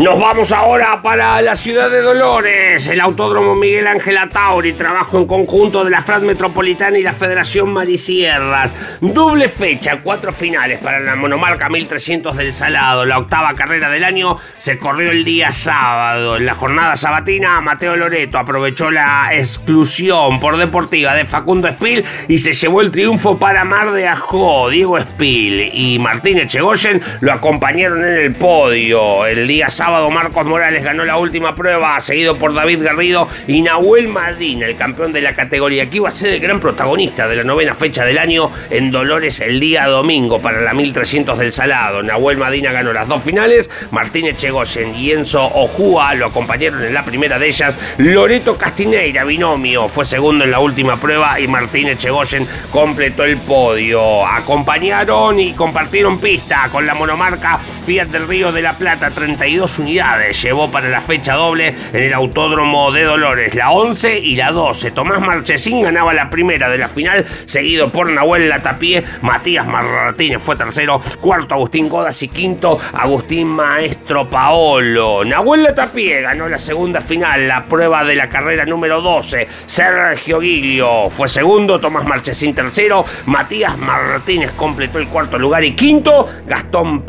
Nos 0.05 0.19
vamos 0.19 0.51
ahora 0.51 1.01
para 1.01 1.41
la 1.41 1.55
ciudad 1.55 1.89
de 1.89 1.99
Dolores. 1.99 2.87
El 2.87 3.01
Autódromo 3.01 3.55
Miguel 3.55 3.87
Ángel 3.87 4.19
Atauri, 4.19 4.73
trabajo 4.73 5.17
en 5.17 5.25
conjunto 5.25 5.83
de 5.83 5.89
la 5.89 6.03
FRAD 6.03 6.21
Metropolitana 6.21 6.99
y 6.99 7.01
la 7.01 7.13
Federación 7.13 7.73
Marisierras. 7.73 8.71
Doble 9.01 9.49
fecha, 9.49 10.01
cuatro 10.03 10.31
finales 10.31 10.77
para 10.83 10.99
la 10.99 11.15
monomarca 11.15 11.69
1300 11.69 12.37
del 12.37 12.53
Salado. 12.53 13.03
La 13.03 13.17
octava 13.17 13.55
carrera 13.55 13.89
del 13.89 14.03
año 14.03 14.37
se 14.59 14.77
corrió 14.77 15.09
el 15.09 15.25
día 15.25 15.51
sábado. 15.51 16.37
En 16.37 16.45
la 16.45 16.53
jornada 16.53 16.95
sabatina, 16.95 17.59
Mateo 17.61 17.95
Loreto 17.95 18.37
aprovechó 18.37 18.91
la 18.91 19.29
exclusión 19.31 20.39
por 20.39 20.57
deportiva 20.57 21.15
de 21.15 21.25
Facundo 21.25 21.67
Espil 21.67 22.05
y 22.27 22.37
se 22.37 22.53
llevó 22.53 22.81
el 22.81 22.91
triunfo 22.91 23.39
para 23.39 23.65
Mar 23.65 23.91
de 23.91 24.07
Ajó. 24.07 24.69
Diego 24.69 24.99
Espil 24.99 25.71
y 25.73 25.97
Martín 25.97 26.37
Echegoyen 26.37 27.01
lo 27.21 27.33
acompañaron 27.33 28.05
en 28.05 28.17
el 28.17 28.35
podio. 28.35 29.25
El 29.25 29.47
día 29.47 29.67
sábado 29.71 29.94
sábado 29.95 30.11
Marcos 30.11 30.45
Morales 30.45 30.83
ganó 30.83 31.05
la 31.05 31.15
última 31.15 31.55
prueba, 31.55 31.97
seguido 32.01 32.37
por 32.37 32.53
David 32.53 32.83
Garrido 32.83 33.29
y 33.47 33.61
Nahuel 33.61 34.09
Madín, 34.09 34.61
el 34.61 34.75
campeón 34.75 35.13
de 35.13 35.21
la 35.21 35.33
categoría, 35.33 35.89
que 35.89 35.95
iba 35.95 36.09
a 36.09 36.11
ser 36.11 36.33
el 36.33 36.41
gran 36.41 36.59
protagonista 36.59 37.29
de 37.29 37.37
la 37.37 37.45
novena 37.45 37.73
fecha 37.73 38.03
del 38.03 38.17
año 38.17 38.51
en 38.69 38.91
Dolores 38.91 39.39
el 39.39 39.57
día 39.57 39.85
domingo 39.85 40.41
para 40.41 40.59
la 40.59 40.73
1300 40.73 41.39
del 41.39 41.53
Salado. 41.53 42.03
Nahuel 42.03 42.37
Madina 42.37 42.73
ganó 42.73 42.91
las 42.91 43.07
dos 43.07 43.23
finales, 43.23 43.69
Martín 43.91 44.25
Echegoyen 44.25 44.93
y 44.95 45.11
Enzo 45.11 45.45
Ojúa 45.45 46.13
lo 46.15 46.25
acompañaron 46.25 46.83
en 46.83 46.93
la 46.93 47.05
primera 47.05 47.39
de 47.39 47.47
ellas. 47.47 47.77
Loreto 47.97 48.57
Castineira, 48.57 49.23
binomio, 49.23 49.87
fue 49.87 50.03
segundo 50.03 50.43
en 50.43 50.51
la 50.51 50.59
última 50.59 50.99
prueba 50.99 51.39
y 51.39 51.47
Martín 51.47 51.87
Echegoyen 51.87 52.45
completó 52.69 53.23
el 53.23 53.37
podio. 53.37 54.25
Acompañaron 54.25 55.39
y 55.39 55.53
compartieron 55.53 56.19
pista 56.19 56.67
con 56.69 56.85
la 56.85 56.95
monomarca 56.95 57.61
Fiat 57.85 58.07
del 58.07 58.27
Río 58.27 58.51
de 58.51 58.63
la 58.63 58.73
Plata 58.73 59.11
32 59.11 59.77
unidades 59.77 60.41
llevó 60.41 60.71
para 60.71 60.89
la 60.89 61.01
fecha 61.01 61.35
doble 61.35 61.75
en 61.93 62.03
el 62.03 62.13
Autódromo 62.15 62.91
de 62.91 63.03
Dolores, 63.03 63.53
la 63.53 63.69
11 63.69 64.17
y 64.17 64.35
la 64.35 64.51
12. 64.51 64.89
Tomás 64.89 65.21
Marchesín 65.21 65.81
ganaba 65.81 66.11
la 66.11 66.27
primera 66.27 66.67
de 66.67 66.79
la 66.79 66.87
final, 66.87 67.23
seguido 67.45 67.89
por 67.89 68.09
Nahuel 68.09 68.49
Latapié, 68.49 69.03
Matías 69.21 69.67
Martínez 69.67 70.41
fue 70.43 70.55
tercero, 70.55 70.99
cuarto 71.21 71.53
Agustín 71.53 71.87
Godas 71.87 72.23
y 72.23 72.27
quinto 72.27 72.79
Agustín 72.93 73.49
Maestro 73.49 74.27
Paolo. 74.27 75.23
Nahuel 75.23 75.61
Latapié 75.61 76.21
ganó 76.21 76.49
la 76.49 76.57
segunda 76.57 77.01
final, 77.01 77.47
la 77.47 77.65
prueba 77.65 78.03
de 78.03 78.15
la 78.15 78.29
carrera 78.29 78.65
número 78.65 78.99
12. 78.99 79.47
Sergio 79.67 80.39
Guilio 80.39 81.11
fue 81.11 81.29
segundo, 81.29 81.79
Tomás 81.79 82.07
Marchesín 82.07 82.55
tercero, 82.55 83.05
Matías 83.27 83.77
Martínez 83.77 84.51
completó 84.53 84.97
el 84.97 85.07
cuarto 85.07 85.37
lugar 85.37 85.63
y 85.63 85.75
quinto 85.75 86.27
Gastón 86.47 87.03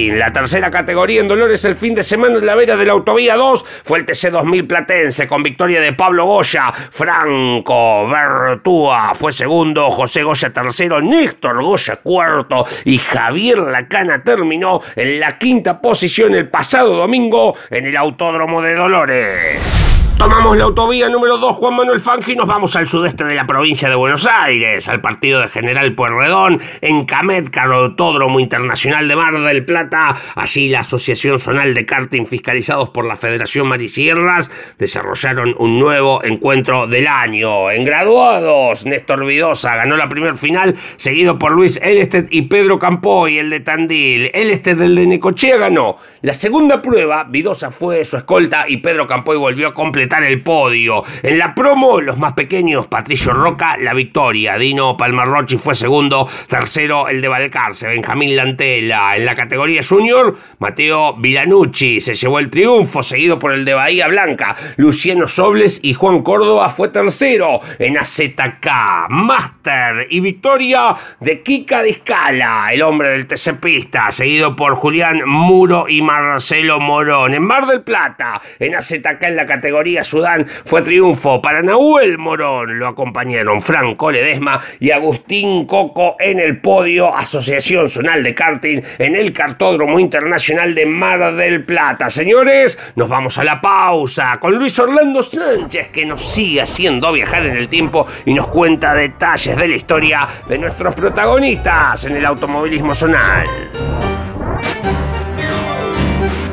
Perskin. 0.00 0.18
La 0.18 0.32
tercera 0.32 0.70
categoría 0.70 1.20
en 1.20 1.28
Dolores 1.28 1.64
el 1.64 1.76
fin 1.76 1.94
de 1.94 2.02
semana 2.02 2.38
en 2.38 2.46
la 2.46 2.54
vera 2.54 2.76
de 2.76 2.84
la 2.84 2.92
autovía 2.92 3.36
2 3.36 3.64
fue 3.84 3.98
el 3.98 4.06
TC2000 4.06 4.66
Platense 4.66 5.28
con 5.28 5.42
victoria 5.42 5.80
de 5.80 5.92
Pablo 5.92 6.26
Goya, 6.26 6.72
Franco 6.90 8.08
Bertúa 8.08 9.14
fue 9.14 9.32
segundo, 9.32 9.90
José 9.90 10.22
Goya 10.22 10.50
tercero, 10.50 11.00
Néstor 11.00 11.62
Goya 11.62 11.96
cuarto 11.96 12.66
y 12.84 12.98
Javier 12.98 13.58
Lacana 13.58 14.22
terminó 14.22 14.80
en 14.96 15.20
la 15.20 15.38
quinta 15.38 15.80
posición 15.80 16.34
el 16.34 16.48
pasado 16.48 16.96
domingo 16.96 17.54
en 17.70 17.86
el 17.86 17.96
Autódromo 17.96 18.62
de 18.62 18.74
Dolores. 18.74 19.79
Tomamos 20.20 20.54
la 20.54 20.64
autovía 20.64 21.08
número 21.08 21.38
2 21.38 21.56
Juan 21.56 21.76
Manuel 21.76 21.98
Fangi 21.98 22.32
y 22.32 22.36
nos 22.36 22.46
vamos 22.46 22.76
al 22.76 22.86
sudeste 22.86 23.24
de 23.24 23.34
la 23.34 23.46
provincia 23.46 23.88
de 23.88 23.94
Buenos 23.94 24.26
Aires, 24.26 24.86
al 24.86 25.00
partido 25.00 25.40
de 25.40 25.48
General 25.48 25.94
Pueyrredón, 25.94 26.60
en 26.82 27.06
Camet, 27.06 27.56
Autódromo 27.56 28.38
Internacional 28.38 29.08
de 29.08 29.16
Mar 29.16 29.40
del 29.40 29.64
Plata. 29.64 30.14
Allí 30.34 30.68
la 30.68 30.80
Asociación 30.80 31.38
Zonal 31.38 31.72
de 31.72 31.86
Karting, 31.86 32.26
fiscalizados 32.26 32.90
por 32.90 33.06
la 33.06 33.16
Federación 33.16 33.66
Marisierras, 33.68 34.50
desarrollaron 34.78 35.54
un 35.58 35.80
nuevo 35.80 36.22
encuentro 36.22 36.86
del 36.86 37.06
año. 37.06 37.70
En 37.70 37.86
graduados, 37.86 38.84
Néstor 38.84 39.24
Vidosa 39.24 39.74
ganó 39.76 39.96
la 39.96 40.10
primer 40.10 40.36
final, 40.36 40.76
seguido 40.96 41.38
por 41.38 41.52
Luis 41.52 41.80
Elested 41.82 42.26
y 42.30 42.42
Pedro 42.42 42.78
Campoy, 42.78 43.38
el 43.38 43.48
de 43.48 43.60
Tandil. 43.60 44.30
Elested, 44.34 44.76
del 44.76 44.96
de 44.96 45.06
Necochea, 45.06 45.56
ganó. 45.56 45.96
La 46.20 46.34
segunda 46.34 46.82
prueba, 46.82 47.24
Vidosa 47.24 47.70
fue 47.70 48.04
su 48.04 48.18
escolta 48.18 48.66
y 48.68 48.76
Pedro 48.76 49.06
Campoy 49.06 49.38
volvió 49.38 49.68
a 49.68 49.72
completar 49.72 50.09
el 50.18 50.42
podio. 50.42 51.04
En 51.22 51.38
la 51.38 51.54
promo, 51.54 52.00
los 52.00 52.18
más 52.18 52.32
pequeños, 52.32 52.88
Patricio 52.88 53.32
Roca, 53.32 53.76
la 53.78 53.94
victoria. 53.94 54.56
Dino 54.56 54.96
Palmarrochi 54.96 55.56
fue 55.56 55.74
segundo. 55.74 56.28
Tercero, 56.48 57.08
el 57.08 57.20
de 57.20 57.28
Valcarce, 57.28 57.86
Benjamín 57.86 58.34
Lantela. 58.34 59.16
En 59.16 59.24
la 59.24 59.34
categoría 59.34 59.82
junior, 59.88 60.36
Mateo 60.58 61.14
Vilanucci 61.14 62.00
se 62.00 62.14
llevó 62.14 62.40
el 62.40 62.50
triunfo, 62.50 63.02
seguido 63.02 63.38
por 63.38 63.52
el 63.52 63.64
de 63.64 63.74
Bahía 63.74 64.08
Blanca. 64.08 64.56
Luciano 64.76 65.28
Sobles 65.28 65.78
y 65.82 65.94
Juan 65.94 66.22
Córdoba 66.22 66.68
fue 66.70 66.88
tercero. 66.88 67.60
En 67.78 67.96
AZK, 67.96 68.66
Master 69.08 70.08
y 70.10 70.20
victoria 70.20 70.96
de 71.20 71.42
Kika 71.42 71.82
Discala, 71.82 72.72
el 72.72 72.82
hombre 72.82 73.10
del 73.10 73.26
TC 73.26 73.60
Pista, 73.60 74.10
seguido 74.10 74.56
por 74.56 74.74
Julián 74.74 75.22
Muro 75.24 75.86
y 75.88 76.02
Marcelo 76.02 76.80
Morón. 76.80 77.34
En 77.34 77.42
Mar 77.42 77.66
del 77.66 77.82
Plata, 77.82 78.40
en 78.58 78.74
AZK 78.74 79.22
en 79.22 79.36
la 79.36 79.46
categoría 79.46 79.89
Sudán 80.04 80.46
fue 80.64 80.82
triunfo 80.82 81.42
para 81.42 81.62
Nahuel 81.62 82.16
Morón. 82.18 82.78
Lo 82.78 82.88
acompañaron 82.88 83.60
Franco 83.60 84.10
Ledesma 84.10 84.60
y 84.78 84.90
Agustín 84.90 85.66
Coco 85.66 86.16
en 86.18 86.38
el 86.38 86.60
podio. 86.60 87.14
Asociación 87.14 87.90
Zonal 87.90 88.22
de 88.22 88.34
Karting 88.34 88.82
en 88.98 89.16
el 89.16 89.32
Cartódromo 89.32 89.98
Internacional 89.98 90.74
de 90.74 90.86
Mar 90.86 91.34
del 91.34 91.64
Plata. 91.64 92.08
Señores, 92.08 92.78
nos 92.94 93.08
vamos 93.08 93.36
a 93.38 93.44
la 93.44 93.60
pausa 93.60 94.38
con 94.40 94.54
Luis 94.54 94.78
Orlando 94.78 95.22
Sánchez 95.22 95.88
que 95.88 96.06
nos 96.06 96.22
sigue 96.22 96.62
haciendo 96.62 97.12
viajar 97.12 97.44
en 97.46 97.56
el 97.56 97.68
tiempo 97.68 98.06
y 98.24 98.34
nos 98.34 98.48
cuenta 98.48 98.94
detalles 98.94 99.56
de 99.56 99.68
la 99.68 99.76
historia 99.76 100.28
de 100.48 100.58
nuestros 100.58 100.94
protagonistas 100.94 102.04
en 102.04 102.16
el 102.16 102.24
automovilismo 102.24 102.94
zonal. 102.94 103.46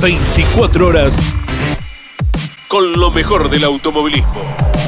24 0.00 0.86
horas 0.86 1.14
con 2.68 2.92
lo 2.92 3.10
mejor 3.10 3.50
del 3.50 3.64
automovilismo. 3.64 4.79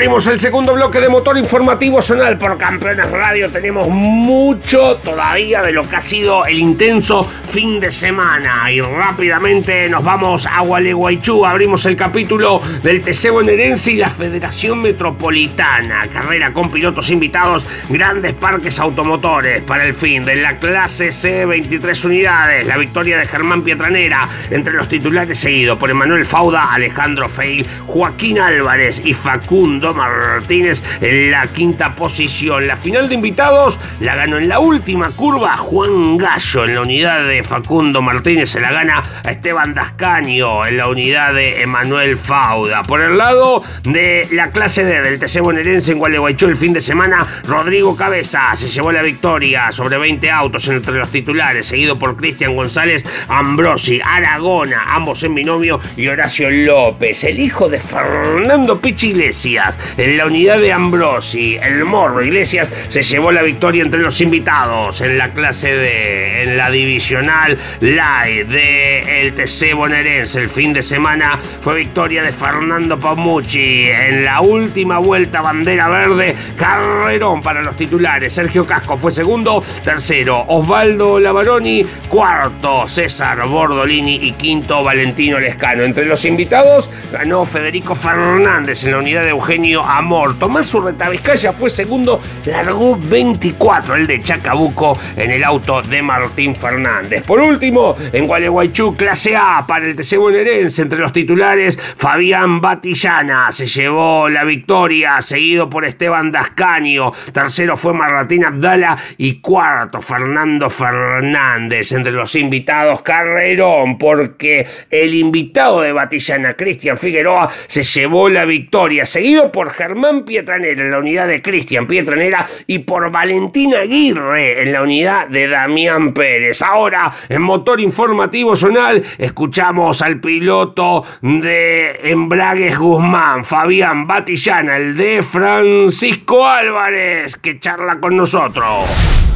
Abrimos 0.00 0.26
el 0.28 0.40
segundo 0.40 0.72
bloque 0.72 0.98
de 0.98 1.10
motor 1.10 1.36
informativo 1.36 2.00
zonal 2.00 2.38
por 2.38 2.56
Campeones 2.56 3.10
Radio. 3.10 3.50
Tenemos 3.50 3.86
mucho 3.86 4.96
todavía 4.96 5.60
de 5.60 5.72
lo 5.72 5.82
que 5.82 5.96
ha 5.96 6.00
sido 6.00 6.46
el 6.46 6.58
intenso 6.58 7.28
fin 7.52 7.78
de 7.78 7.92
semana. 7.92 8.72
Y 8.72 8.80
rápidamente 8.80 9.90
nos 9.90 10.02
vamos 10.02 10.46
a 10.46 10.62
Gualeguaychú. 10.62 11.44
Abrimos 11.44 11.84
el 11.84 11.96
capítulo 11.96 12.62
del 12.82 13.02
TC 13.02 13.30
bonaerense 13.30 13.92
y 13.92 13.96
la 13.96 14.08
Federación 14.08 14.80
Metropolitana. 14.80 16.06
Carrera 16.10 16.54
con 16.54 16.70
pilotos 16.70 17.10
invitados, 17.10 17.66
grandes 17.90 18.32
parques 18.32 18.78
automotores 18.78 19.62
para 19.64 19.84
el 19.84 19.92
fin 19.92 20.22
de 20.22 20.36
la 20.36 20.56
clase 20.56 21.12
C, 21.12 21.44
23 21.44 22.04
unidades. 22.06 22.66
La 22.66 22.78
victoria 22.78 23.18
de 23.18 23.26
Germán 23.26 23.60
Pietranera 23.60 24.26
entre 24.50 24.72
los 24.72 24.88
titulares 24.88 25.38
seguido 25.38 25.78
por 25.78 25.90
Emanuel 25.90 26.24
Fauda, 26.24 26.72
Alejandro 26.72 27.28
Feil, 27.28 27.66
Joaquín 27.86 28.38
Álvarez 28.38 29.02
y 29.04 29.12
Facundo 29.12 29.89
Martínez 29.94 30.82
en 31.00 31.30
la 31.30 31.46
quinta 31.46 31.94
posición. 31.94 32.66
La 32.66 32.76
final 32.76 33.08
de 33.08 33.14
invitados 33.14 33.78
la 34.00 34.14
ganó 34.14 34.38
en 34.38 34.48
la 34.48 34.58
última 34.58 35.10
curva 35.10 35.56
Juan 35.56 36.16
Gallo 36.16 36.64
en 36.64 36.74
la 36.74 36.80
unidad 36.82 37.26
de 37.26 37.42
Facundo 37.42 38.02
Martínez. 38.02 38.50
Se 38.50 38.60
la 38.60 38.72
gana 38.72 39.02
Esteban 39.24 39.74
Dascaño 39.74 40.66
en 40.66 40.76
la 40.76 40.88
unidad 40.88 41.34
de 41.34 41.62
Emanuel 41.62 42.16
Fauda. 42.16 42.82
Por 42.82 43.00
el 43.00 43.18
lado 43.18 43.62
de 43.84 44.26
la 44.32 44.50
clase 44.50 44.84
D 44.84 45.02
del 45.02 45.18
TC 45.18 45.40
bonaerense 45.40 45.92
en 45.92 45.98
Gualeguaychú 45.98 46.46
el 46.46 46.56
fin 46.56 46.72
de 46.72 46.80
semana, 46.80 47.26
Rodrigo 47.44 47.96
Cabeza 47.96 48.54
se 48.56 48.68
llevó 48.68 48.92
la 48.92 49.02
victoria 49.02 49.72
sobre 49.72 49.98
20 49.98 50.30
autos 50.30 50.68
entre 50.68 50.94
los 50.94 51.08
titulares, 51.10 51.66
seguido 51.66 51.98
por 51.98 52.16
Cristian 52.16 52.56
González 52.56 53.04
Ambrosi, 53.28 54.00
Aragona, 54.04 54.94
ambos 54.94 55.22
en 55.22 55.34
binomio, 55.34 55.80
y 55.96 56.08
Horacio 56.08 56.50
López, 56.50 57.24
el 57.24 57.40
hijo 57.40 57.68
de 57.68 57.80
Fernando 57.80 58.80
Pichi 58.80 59.08
Iglesias 59.08 59.78
en 59.96 60.16
la 60.16 60.26
unidad 60.26 60.58
de 60.58 60.72
Ambrosi, 60.72 61.56
el 61.56 61.84
Morro 61.84 62.24
Iglesias 62.24 62.72
se 62.88 63.02
llevó 63.02 63.32
la 63.32 63.42
victoria 63.42 63.82
entre 63.82 64.00
los 64.00 64.20
invitados 64.20 65.00
en 65.00 65.18
la 65.18 65.30
clase 65.30 65.74
de 65.74 66.42
en 66.42 66.56
la 66.56 66.70
divisional 66.70 67.58
live 67.80 68.44
de 68.44 69.20
el 69.20 69.34
TC 69.34 69.74
bonaerense. 69.74 70.40
El 70.40 70.48
fin 70.48 70.72
de 70.72 70.82
semana 70.82 71.38
fue 71.62 71.76
victoria 71.76 72.22
de 72.22 72.32
Fernando 72.32 72.98
Pamucci 72.98 73.88
en 73.88 74.24
la 74.24 74.40
última 74.40 74.98
vuelta 74.98 75.40
bandera 75.40 75.88
verde, 75.88 76.34
carrerón 76.56 77.42
para 77.42 77.62
los 77.62 77.76
titulares. 77.76 78.32
Sergio 78.32 78.64
Casco 78.64 78.96
fue 78.96 79.12
segundo, 79.12 79.62
tercero 79.84 80.44
Osvaldo 80.48 81.20
Lavaroni, 81.20 81.82
cuarto 82.08 82.88
César 82.88 83.46
Bordolini 83.46 84.16
y 84.16 84.32
quinto 84.32 84.82
Valentino 84.82 85.38
Lescano. 85.38 85.82
Entre 85.84 86.06
los 86.06 86.24
invitados 86.24 86.88
ganó 87.12 87.44
Federico 87.44 87.94
Fernández 87.94 88.84
en 88.84 88.92
la 88.92 88.98
unidad 88.98 89.22
de 89.22 89.30
Eugenio 89.30 89.69
Amor. 89.76 90.38
Tomás 90.38 90.72
Urretabiscaya 90.74 91.52
fue 91.52 91.70
segundo, 91.70 92.20
largó 92.46 92.96
24 92.96 93.96
el 93.96 94.06
de 94.06 94.22
Chacabuco 94.22 94.98
en 95.16 95.30
el 95.30 95.44
auto 95.44 95.82
de 95.82 96.02
Martín 96.02 96.54
Fernández. 96.54 97.22
Por 97.24 97.40
último, 97.40 97.96
en 98.12 98.26
Gualeguaychú, 98.26 98.96
clase 98.96 99.36
A 99.36 99.64
para 99.66 99.86
el 99.86 99.96
TC 99.96 100.16
bonaerense 100.16 100.82
entre 100.82 100.98
los 100.98 101.12
titulares, 101.12 101.78
Fabián 101.96 102.60
Batillana 102.60 103.52
se 103.52 103.66
llevó 103.66 104.28
la 104.28 104.44
victoria, 104.44 105.20
seguido 105.20 105.70
por 105.70 105.84
Esteban 105.84 106.32
Dascaño. 106.32 107.12
Tercero 107.32 107.76
fue 107.76 107.92
Marratín 107.92 108.44
Abdala 108.44 108.96
y 109.18 109.40
cuarto 109.40 110.00
Fernando 110.00 110.70
Fernández. 110.70 111.92
Entre 111.92 112.12
los 112.12 112.34
invitados, 112.34 113.02
Carrerón, 113.02 113.98
porque 113.98 114.66
el 114.90 115.14
invitado 115.14 115.82
de 115.82 115.92
Batillana, 115.92 116.54
Cristian 116.54 116.98
Figueroa, 116.98 117.50
se 117.66 117.82
llevó 117.82 118.28
la 118.28 118.44
victoria, 118.44 119.06
seguido 119.06 119.49
por 119.52 119.70
Germán 119.70 120.24
Pietranera 120.24 120.82
en 120.82 120.90
la 120.90 120.98
unidad 120.98 121.28
de 121.28 121.42
Cristian 121.42 121.86
Pietranera 121.86 122.46
y 122.66 122.80
por 122.80 123.10
Valentina 123.10 123.80
Aguirre 123.80 124.62
en 124.62 124.72
la 124.72 124.82
unidad 124.82 125.28
de 125.28 125.48
Damián 125.48 126.12
Pérez. 126.14 126.62
Ahora, 126.62 127.12
en 127.28 127.42
motor 127.42 127.80
informativo 127.80 128.56
zonal, 128.56 129.02
escuchamos 129.18 130.02
al 130.02 130.20
piloto 130.20 131.04
de 131.22 132.00
Embragues 132.04 132.78
Guzmán, 132.78 133.44
Fabián 133.44 134.06
Batillana, 134.06 134.76
el 134.76 134.96
de 134.96 135.22
Francisco 135.22 136.46
Álvarez, 136.46 137.36
que 137.36 137.58
charla 137.60 137.98
con 138.00 138.16
nosotros. 138.16 138.66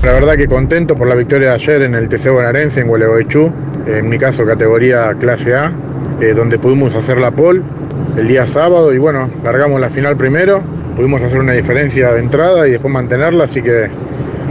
La 0.03 0.13
verdad 0.13 0.37
que 0.37 0.47
contento 0.47 0.95
por 0.95 1.07
la 1.07 1.15
victoria 1.15 1.49
de 1.49 1.55
ayer 1.55 1.83
en 1.83 1.95
el 1.95 2.09
TC 2.09 2.31
Bonaerense 2.31 2.81
en 2.81 2.89
Gualeguaychú, 2.89 3.53
en 3.87 4.09
mi 4.09 4.19
caso 4.19 4.45
categoría 4.45 5.15
clase 5.19 5.55
A, 5.55 5.73
eh, 6.21 6.35
donde 6.35 6.59
pudimos 6.59 6.95
hacer 6.95 7.19
la 7.19 7.31
pole 7.31 7.63
el 8.17 8.29
día 8.29 8.47
sábado 8.47 8.93
y 8.93 8.99
bueno, 8.99 9.31
largamos 9.43 9.81
la 9.81 9.89
final 9.89 10.17
primero, 10.17 10.63
pudimos 10.97 11.23
hacer 11.23 11.39
una 11.39 11.53
diferencia 11.53 12.13
de 12.13 12.21
entrada 12.21 12.67
y 12.69 12.73
después 12.73 12.93
mantenerla, 12.93 13.45
así 13.45 13.63
que 13.63 13.89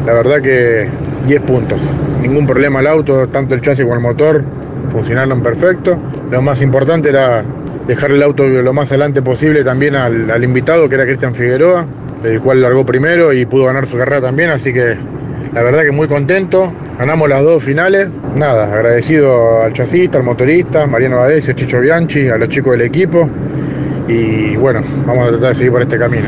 la 0.06 0.14
verdad 0.14 0.42
que 0.42 0.90
10 1.28 1.42
puntos. 1.42 1.80
Ningún 2.22 2.46
problema 2.46 2.80
el 2.82 2.88
auto, 2.88 3.28
tanto 3.30 3.56
el 3.56 3.62
chasis 3.62 3.84
como 3.84 3.96
el 3.96 4.02
motor 4.02 4.44
funcionaron 4.92 5.42
perfecto. 5.42 5.98
Lo 6.30 6.42
más 6.42 6.62
importante 6.62 7.10
era 7.10 7.44
dejar 7.88 8.12
el 8.12 8.24
auto 8.24 8.48
lo 8.48 8.74
más 8.74 8.92
adelante 8.92 9.22
posible 9.22 9.64
también 9.64 9.96
al, 9.96 10.30
al 10.30 10.44
invitado 10.44 10.88
que 10.88 10.96
era 10.96 11.06
Cristian 11.06 11.34
Figueroa, 11.34 11.86
el 12.24 12.42
cual 12.42 12.62
largó 12.62 12.86
primero 12.86 13.34
y 13.34 13.46
pudo 13.46 13.66
ganar 13.66 13.88
su 13.88 13.98
carrera 13.98 14.22
también, 14.22 14.50
así 14.50 14.74
que 14.74 14.98
la 15.54 15.62
verdad 15.64 15.84
que 15.84 15.92
muy 15.92 16.08
contento. 16.08 16.74
Ganamos 16.98 17.28
las 17.28 17.44
dos 17.44 17.64
finales. 17.64 18.10
Nada, 18.36 18.72
agradecido 18.72 19.64
al 19.64 19.74
chasista, 19.74 20.20
al 20.20 20.24
motorista, 20.24 20.86
Mariano 20.86 21.18
Badesio, 21.18 21.54
Chicho 21.54 21.80
Bianchi, 21.80 22.30
a 22.30 22.38
los 22.38 22.50
chicos 22.50 22.74
del 22.74 22.82
equipo. 22.82 23.28
Y 24.08 24.56
bueno, 24.58 24.82
vamos 25.06 25.28
a 25.28 25.32
tratar 25.32 25.50
de 25.50 25.56
seguir 25.56 25.72
por 25.72 25.82
este 25.82 25.98
camino. 25.98 26.28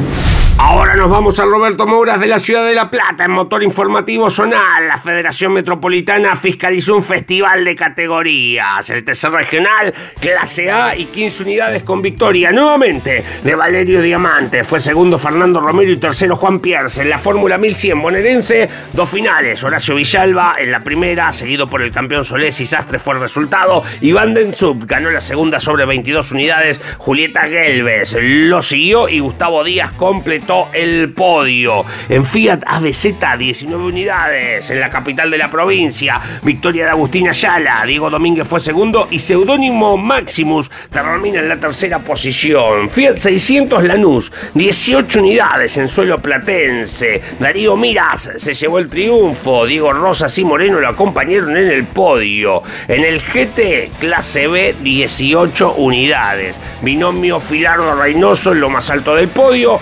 Ahora 0.58 0.96
nos 0.96 1.10
vamos 1.10 1.38
a 1.38 1.44
Roberto 1.44 1.86
Mouras 1.86 2.18
de 2.18 2.28
la 2.28 2.40
Ciudad 2.40 2.66
de 2.66 2.74
La 2.74 2.90
Plata 2.90 3.26
en 3.26 3.32
Motor 3.32 3.62
Informativo 3.62 4.30
Zonal. 4.30 4.88
La 4.88 4.98
Federación 4.98 5.52
Metropolitana 5.52 6.38
fiscalizó 6.38 6.96
un 6.96 7.04
festival 7.04 7.66
de 7.66 7.76
categorías. 7.76 8.90
El 8.90 9.04
tercer 9.04 9.32
regional, 9.32 9.94
clase 10.18 10.72
A 10.72 10.96
y 10.96 11.08
15 11.08 11.44
unidades 11.44 11.84
con 11.84 12.02
victoria. 12.02 12.54
Nuevamente 12.54 13.22
de 13.44 13.54
Valerio 13.54 14.02
Diamante. 14.02 14.64
Fue 14.64 14.80
segundo 14.80 15.18
Fernando 15.18 15.60
Romero 15.60 15.92
y 15.92 15.98
tercero 15.98 16.38
Juan 16.38 16.62
Pierce. 16.62 17.02
En 17.02 17.10
la 17.10 17.18
Fórmula 17.18 17.58
1100 17.58 18.02
bonaerense, 18.02 18.70
dos 18.94 19.10
finales. 19.10 19.62
Horacio 19.62 19.96
Villalba 19.96 20.56
en 20.58 20.72
la 20.72 20.80
primera, 20.80 21.34
seguido 21.34 21.68
por 21.68 21.82
el 21.82 21.92
campeón 21.92 22.24
Solés 22.24 22.62
y 22.62 22.66
Sastre 22.66 23.00
fue 23.00 23.16
el 23.16 23.20
resultado. 23.20 23.84
Iván 24.00 24.34
Densub 24.34 24.86
ganó 24.88 25.12
la 25.12 25.20
segunda 25.20 25.60
sobre 25.60 25.84
22 25.84 26.32
unidades. 26.32 26.80
Julieta 26.98 27.42
Gelbes 27.42 28.16
lo 28.22 28.62
siguió 28.62 29.10
y 29.10 29.20
Gustavo 29.20 29.62
Díaz 29.62 29.92
completó 29.98 30.45
el 30.74 31.12
podio. 31.14 31.86
En 32.08 32.26
Fiat 32.26 32.62
ABZ, 32.66 33.06
19 33.38 33.84
unidades. 33.84 34.70
En 34.70 34.80
la 34.80 34.90
capital 34.90 35.32
de 35.32 35.38
la 35.38 35.50
provincia, 35.50 36.22
victoria 36.44 36.86
de 36.86 36.92
Agustín 36.92 37.28
Ayala. 37.28 37.84
Diego 37.86 38.10
Domínguez 38.10 38.48
fue 38.48 38.60
segundo 38.60 39.08
y 39.10 39.20
Seudónimo 39.20 39.98
Maximus 39.98 40.70
termina 40.92 41.40
en 41.40 41.50
la 41.50 41.58
tercera 41.58 42.00
posición. 42.00 42.90
Fiat 42.90 43.18
600 43.18 43.84
Lanús, 43.86 44.32
18 44.54 45.20
unidades 45.20 45.78
en 45.78 45.88
suelo 45.88 46.20
platense. 46.20 47.22
Darío 47.40 47.76
Miras 47.76 48.30
se 48.36 48.54
llevó 48.54 48.80
el 48.80 48.90
triunfo. 48.90 49.66
Diego 49.66 49.94
Rosas 49.94 50.38
y 50.38 50.44
Moreno 50.44 50.80
lo 50.80 50.90
acompañaron 50.90 51.58
en 51.58 51.70
el 51.70 51.86
podio. 51.86 52.62
En 52.88 53.04
el 53.04 53.20
GT, 53.20 53.98
clase 54.00 54.48
B, 54.48 54.76
18 54.82 55.74
unidades. 55.74 56.60
Binomio 56.82 57.40
Filardo 57.40 57.96
Reynoso 57.96 58.52
en 58.52 58.60
lo 58.60 58.70
más 58.70 58.90
alto 58.90 59.16
del 59.16 59.30
podio. 59.30 59.80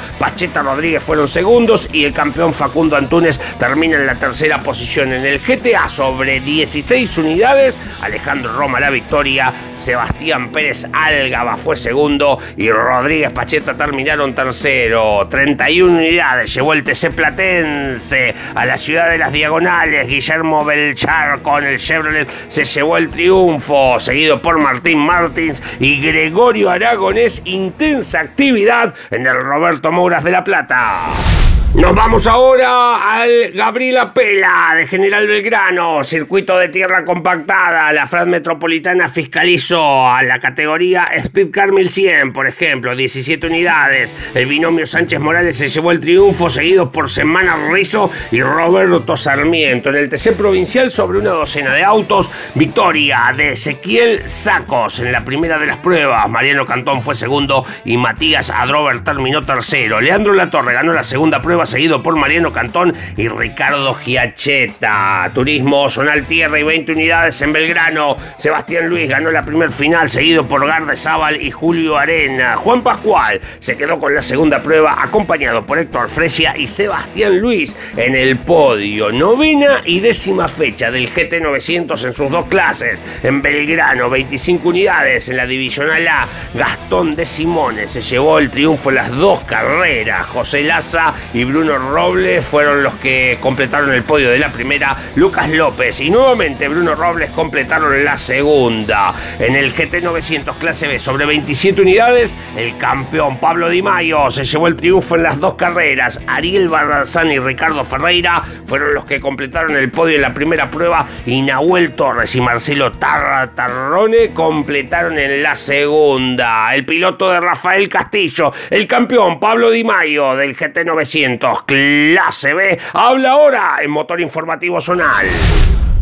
Rodríguez 0.62 1.02
fueron 1.02 1.28
segundos 1.28 1.88
y 1.92 2.06
el 2.06 2.14
campeón 2.14 2.54
Facundo 2.54 2.96
Antunes 2.96 3.40
termina 3.58 3.98
en 3.98 4.06
la 4.06 4.16
tercera 4.16 4.60
posición. 4.60 5.14
En 5.14 5.26
el 5.26 5.40
GTA 5.40 5.90
sobre 5.90 6.40
16 6.40 7.18
unidades, 7.18 7.78
Alejandro 8.02 8.54
Roma 8.54 8.80
la 8.80 8.90
victoria, 8.90 9.54
Sebastián 9.78 10.52
Pérez 10.52 10.86
Álgaba 10.94 11.58
fue 11.58 11.76
segundo 11.76 12.40
y 12.56 12.72
Rodríguez 12.72 13.34
Pacheta 13.34 13.76
terminaron 13.76 14.34
tercero. 14.34 15.28
31 15.30 15.98
unidades 15.98 16.54
llevó 16.54 16.74
el 16.74 16.84
TC 16.84 17.12
Platense 17.14 18.34
a 18.56 18.66
la 18.66 18.78
ciudad 18.78 19.10
de 19.10 19.18
las 19.18 19.34
Diagonales. 19.34 20.08
Guillermo 20.08 20.64
Belchar 20.64 21.42
con 21.42 21.66
el 21.66 21.80
Chevrolet 21.80 22.30
se 22.48 22.64
llevó 22.64 22.98
el 22.98 23.10
triunfo, 23.10 24.00
seguido 24.00 24.42
por 24.42 24.62
Martín 24.62 25.00
Martins 25.00 25.62
y 25.80 26.00
Gregorio 26.02 26.70
Aragonés. 26.70 27.42
Intensa 27.46 28.22
actividad 28.22 28.94
en 29.12 29.28
el 29.28 29.36
Roberto 29.36 29.92
Mouras 29.92 30.24
de 30.24 30.32
la 30.32 30.43
Plata. 30.44 31.33
Nos 31.76 31.96
vamos 31.96 32.28
ahora 32.28 33.16
al 33.16 33.52
Gabriela 33.52 34.14
Pela 34.14 34.74
de 34.76 34.86
General 34.86 35.26
Belgrano, 35.26 36.04
circuito 36.04 36.56
de 36.60 36.70
tierra 36.70 37.04
compactada. 37.04 37.92
La 37.92 38.06
FRAD 38.06 38.28
Metropolitana 38.28 39.10
fiscalizó 39.10 40.08
a 40.08 40.22
la 40.22 40.40
categoría 40.40 41.10
Speedcar 41.20 41.72
1100, 41.72 42.32
por 42.32 42.46
ejemplo, 42.46 42.96
17 42.96 43.48
unidades. 43.48 44.16
El 44.36 44.46
binomio 44.46 44.86
Sánchez 44.86 45.20
Morales 45.20 45.58
se 45.58 45.68
llevó 45.68 45.92
el 45.92 46.00
triunfo, 46.00 46.48
seguido 46.48 46.92
por 46.92 47.10
Semana 47.10 47.58
Rizo 47.72 48.12
y 48.30 48.44
Roberto 48.44 49.18
Sarmiento. 49.18 49.90
En 49.90 49.96
el 49.96 50.10
TC 50.10 50.38
provincial, 50.38 50.92
sobre 50.92 51.18
una 51.18 51.32
docena 51.32 51.74
de 51.74 51.84
autos, 51.84 52.30
victoria 52.54 53.34
de 53.36 53.54
Ezequiel 53.54 54.30
Sacos 54.30 55.00
en 55.00 55.12
la 55.12 55.26
primera 55.26 55.58
de 55.58 55.66
las 55.66 55.78
pruebas. 55.78 56.30
Mariano 56.30 56.68
Cantón 56.68 57.02
fue 57.02 57.16
segundo 57.16 57.66
y 57.84 57.98
Matías 57.98 58.52
Adrover 58.52 59.04
terminó 59.04 59.42
tercero. 59.42 60.00
Leandro 60.00 60.34
Latorre 60.34 60.74
ganó 60.74 60.94
la 60.94 61.04
segunda 61.04 61.42
prueba 61.42 61.63
seguido 61.66 62.02
por 62.04 62.16
Mariano 62.16 62.52
Cantón 62.52 62.94
y 63.18 63.28
Ricardo 63.28 63.94
Giacheta. 63.94 65.32
Turismo 65.34 65.90
Zonal 65.90 66.26
Tierra 66.26 66.60
y 66.60 66.64
20 66.64 66.92
unidades 66.92 67.42
en 67.42 67.54
Belgrano. 67.54 68.18
Sebastián 68.38 68.88
Luis 68.88 69.10
ganó 69.10 69.32
la 69.32 69.44
primer 69.44 69.70
final, 69.72 70.10
seguido 70.10 70.48
por 70.48 70.66
Garde 70.66 70.96
Zaval 70.96 71.42
y 71.42 71.52
Julio 71.52 71.98
Arena. 71.98 72.56
Juan 72.58 72.82
Pascual 72.82 73.40
se 73.60 73.78
quedó 73.78 74.00
con 74.00 74.14
la 74.14 74.22
segunda 74.22 74.62
prueba, 74.62 75.02
acompañado 75.02 75.66
por 75.66 75.80
Héctor 75.80 76.10
Fresia 76.10 76.56
y 76.58 76.68
Sebastián 76.68 77.40
Luis 77.40 77.76
en 77.98 78.16
el 78.16 78.38
podio. 78.38 79.12
Novena 79.12 79.82
y 79.86 80.00
décima 80.00 80.48
fecha 80.48 80.92
del 80.92 81.14
GT900 81.14 82.06
en 82.06 82.14
sus 82.14 82.30
dos 82.30 82.48
clases. 82.48 83.02
En 83.22 83.42
Belgrano, 83.42 84.10
25 84.10 84.70
unidades 84.70 85.30
en 85.30 85.38
la 85.38 85.46
Divisional 85.46 86.08
A. 86.08 86.28
Gastón 86.54 87.16
de 87.16 87.26
Simone 87.26 87.88
se 87.88 88.02
llevó 88.02 88.40
el 88.40 88.50
triunfo 88.50 88.90
en 88.90 88.96
las 88.96 89.12
dos 89.12 89.42
carreras. 89.42 90.28
José 90.28 90.64
Laza 90.64 91.14
y 91.34 91.44
Bruno 91.54 91.78
Robles 91.78 92.44
fueron 92.44 92.82
los 92.82 92.96
que 92.96 93.38
completaron 93.40 93.94
el 93.94 94.02
podio 94.02 94.32
de 94.32 94.40
la 94.40 94.50
primera, 94.50 94.98
Lucas 95.16 95.48
López 95.52 96.00
y 96.02 96.10
nuevamente 96.10 96.68
Bruno 96.68 96.96
Robles 96.96 97.30
completaron 97.30 98.04
la 98.04 98.18
segunda. 98.18 99.14
En 99.38 99.56
el 99.56 99.72
GT 99.72 100.02
900 100.02 100.58
clase 100.58 100.88
B 100.88 100.98
sobre 100.98 101.28
27 101.28 101.80
unidades, 101.80 102.36
el 102.58 102.76
campeón 102.80 103.38
Pablo 103.38 103.70
Di 103.70 103.84
Mayo 103.84 104.32
se 104.32 104.46
llevó 104.46 104.68
el 104.68 104.76
triunfo 104.76 105.16
en 105.16 105.22
las 105.22 105.40
dos 105.40 105.54
carreras. 105.54 106.20
Ariel 106.26 106.70
Barrazán 106.70 107.30
y 107.30 107.38
Ricardo 107.38 107.86
Ferreira 107.86 108.42
fueron 108.66 108.96
los 108.96 109.06
que 109.06 109.22
completaron 109.22 109.76
el 109.76 109.92
podio 109.92 110.16
en 110.16 110.24
la 110.24 110.34
primera 110.34 110.72
prueba 110.72 111.06
y 111.28 111.44
Nahuel 111.44 111.94
Torres 111.94 112.34
y 112.34 112.42
Marcelo 112.42 112.94
Tarrone 112.94 114.34
completaron 114.34 115.20
en 115.20 115.44
la 115.44 115.56
segunda. 115.56 116.74
El 116.74 116.84
piloto 116.84 117.30
de 117.30 117.40
Rafael 117.40 117.90
Castillo, 117.90 118.52
el 118.72 118.88
campeón 118.88 119.40
Pablo 119.40 119.70
Di 119.70 119.84
Mayo 119.84 120.36
del 120.36 120.56
GT 120.56 120.84
900 120.84 121.43
clase 121.66 122.54
B. 122.54 122.80
Habla 122.94 123.32
ahora 123.32 123.78
en 123.82 123.92
Motor 123.92 124.22
Informativo 124.22 124.80
Zonal. 124.80 125.28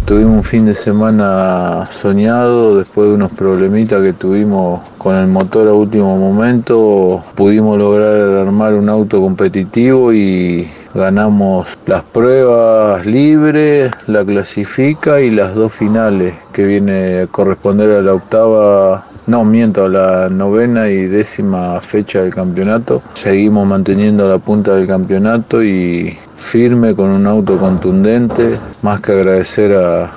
Tuvimos 0.06 0.38
un 0.38 0.44
fin 0.44 0.66
de 0.66 0.74
semana 0.74 1.88
soñado 1.92 2.80
después 2.80 3.08
de 3.08 3.14
unos 3.16 3.32
problemitas 3.32 4.02
que 4.02 4.14
tuvimos 4.14 4.82
con 4.98 5.16
el 5.16 5.28
motor 5.28 5.68
a 5.68 5.74
último 5.74 6.18
momento. 6.18 7.24
Pudimos 7.36 7.78
lograr 7.78 8.46
armar 8.46 8.74
un 8.74 8.90
auto 8.90 9.22
competitivo 9.22 10.12
y 10.12 10.70
ganamos 10.94 11.68
las 11.86 12.04
pruebas 12.04 13.06
libres, 13.06 13.92
la 14.08 14.24
clasifica 14.26 15.22
y 15.22 15.32
las 15.32 15.56
dos 15.56 15.74
finales 15.74 16.34
que 16.54 16.66
viene 16.66 17.22
a 17.22 17.28
corresponder 17.28 17.92
a 17.92 18.02
la 18.02 18.14
octava 18.14 19.06
no, 19.28 19.46
miento, 19.46 19.88
la 19.88 20.30
novena 20.30 20.90
y 20.90 21.06
décima 21.06 21.80
fecha 21.80 22.22
del 22.22 22.34
campeonato. 22.34 23.02
Seguimos 23.14 23.68
manteniendo 23.68 24.28
la 24.28 24.40
punta 24.40 24.76
del 24.76 24.88
campeonato 24.88 25.64
y 25.64 26.18
firme 26.36 26.96
con 26.96 27.12
un 27.12 27.28
auto 27.28 27.58
contundente. 27.58 28.58
Más 28.82 29.00
que 29.00 29.12
agradecer 29.12 29.74
a, 29.74 30.12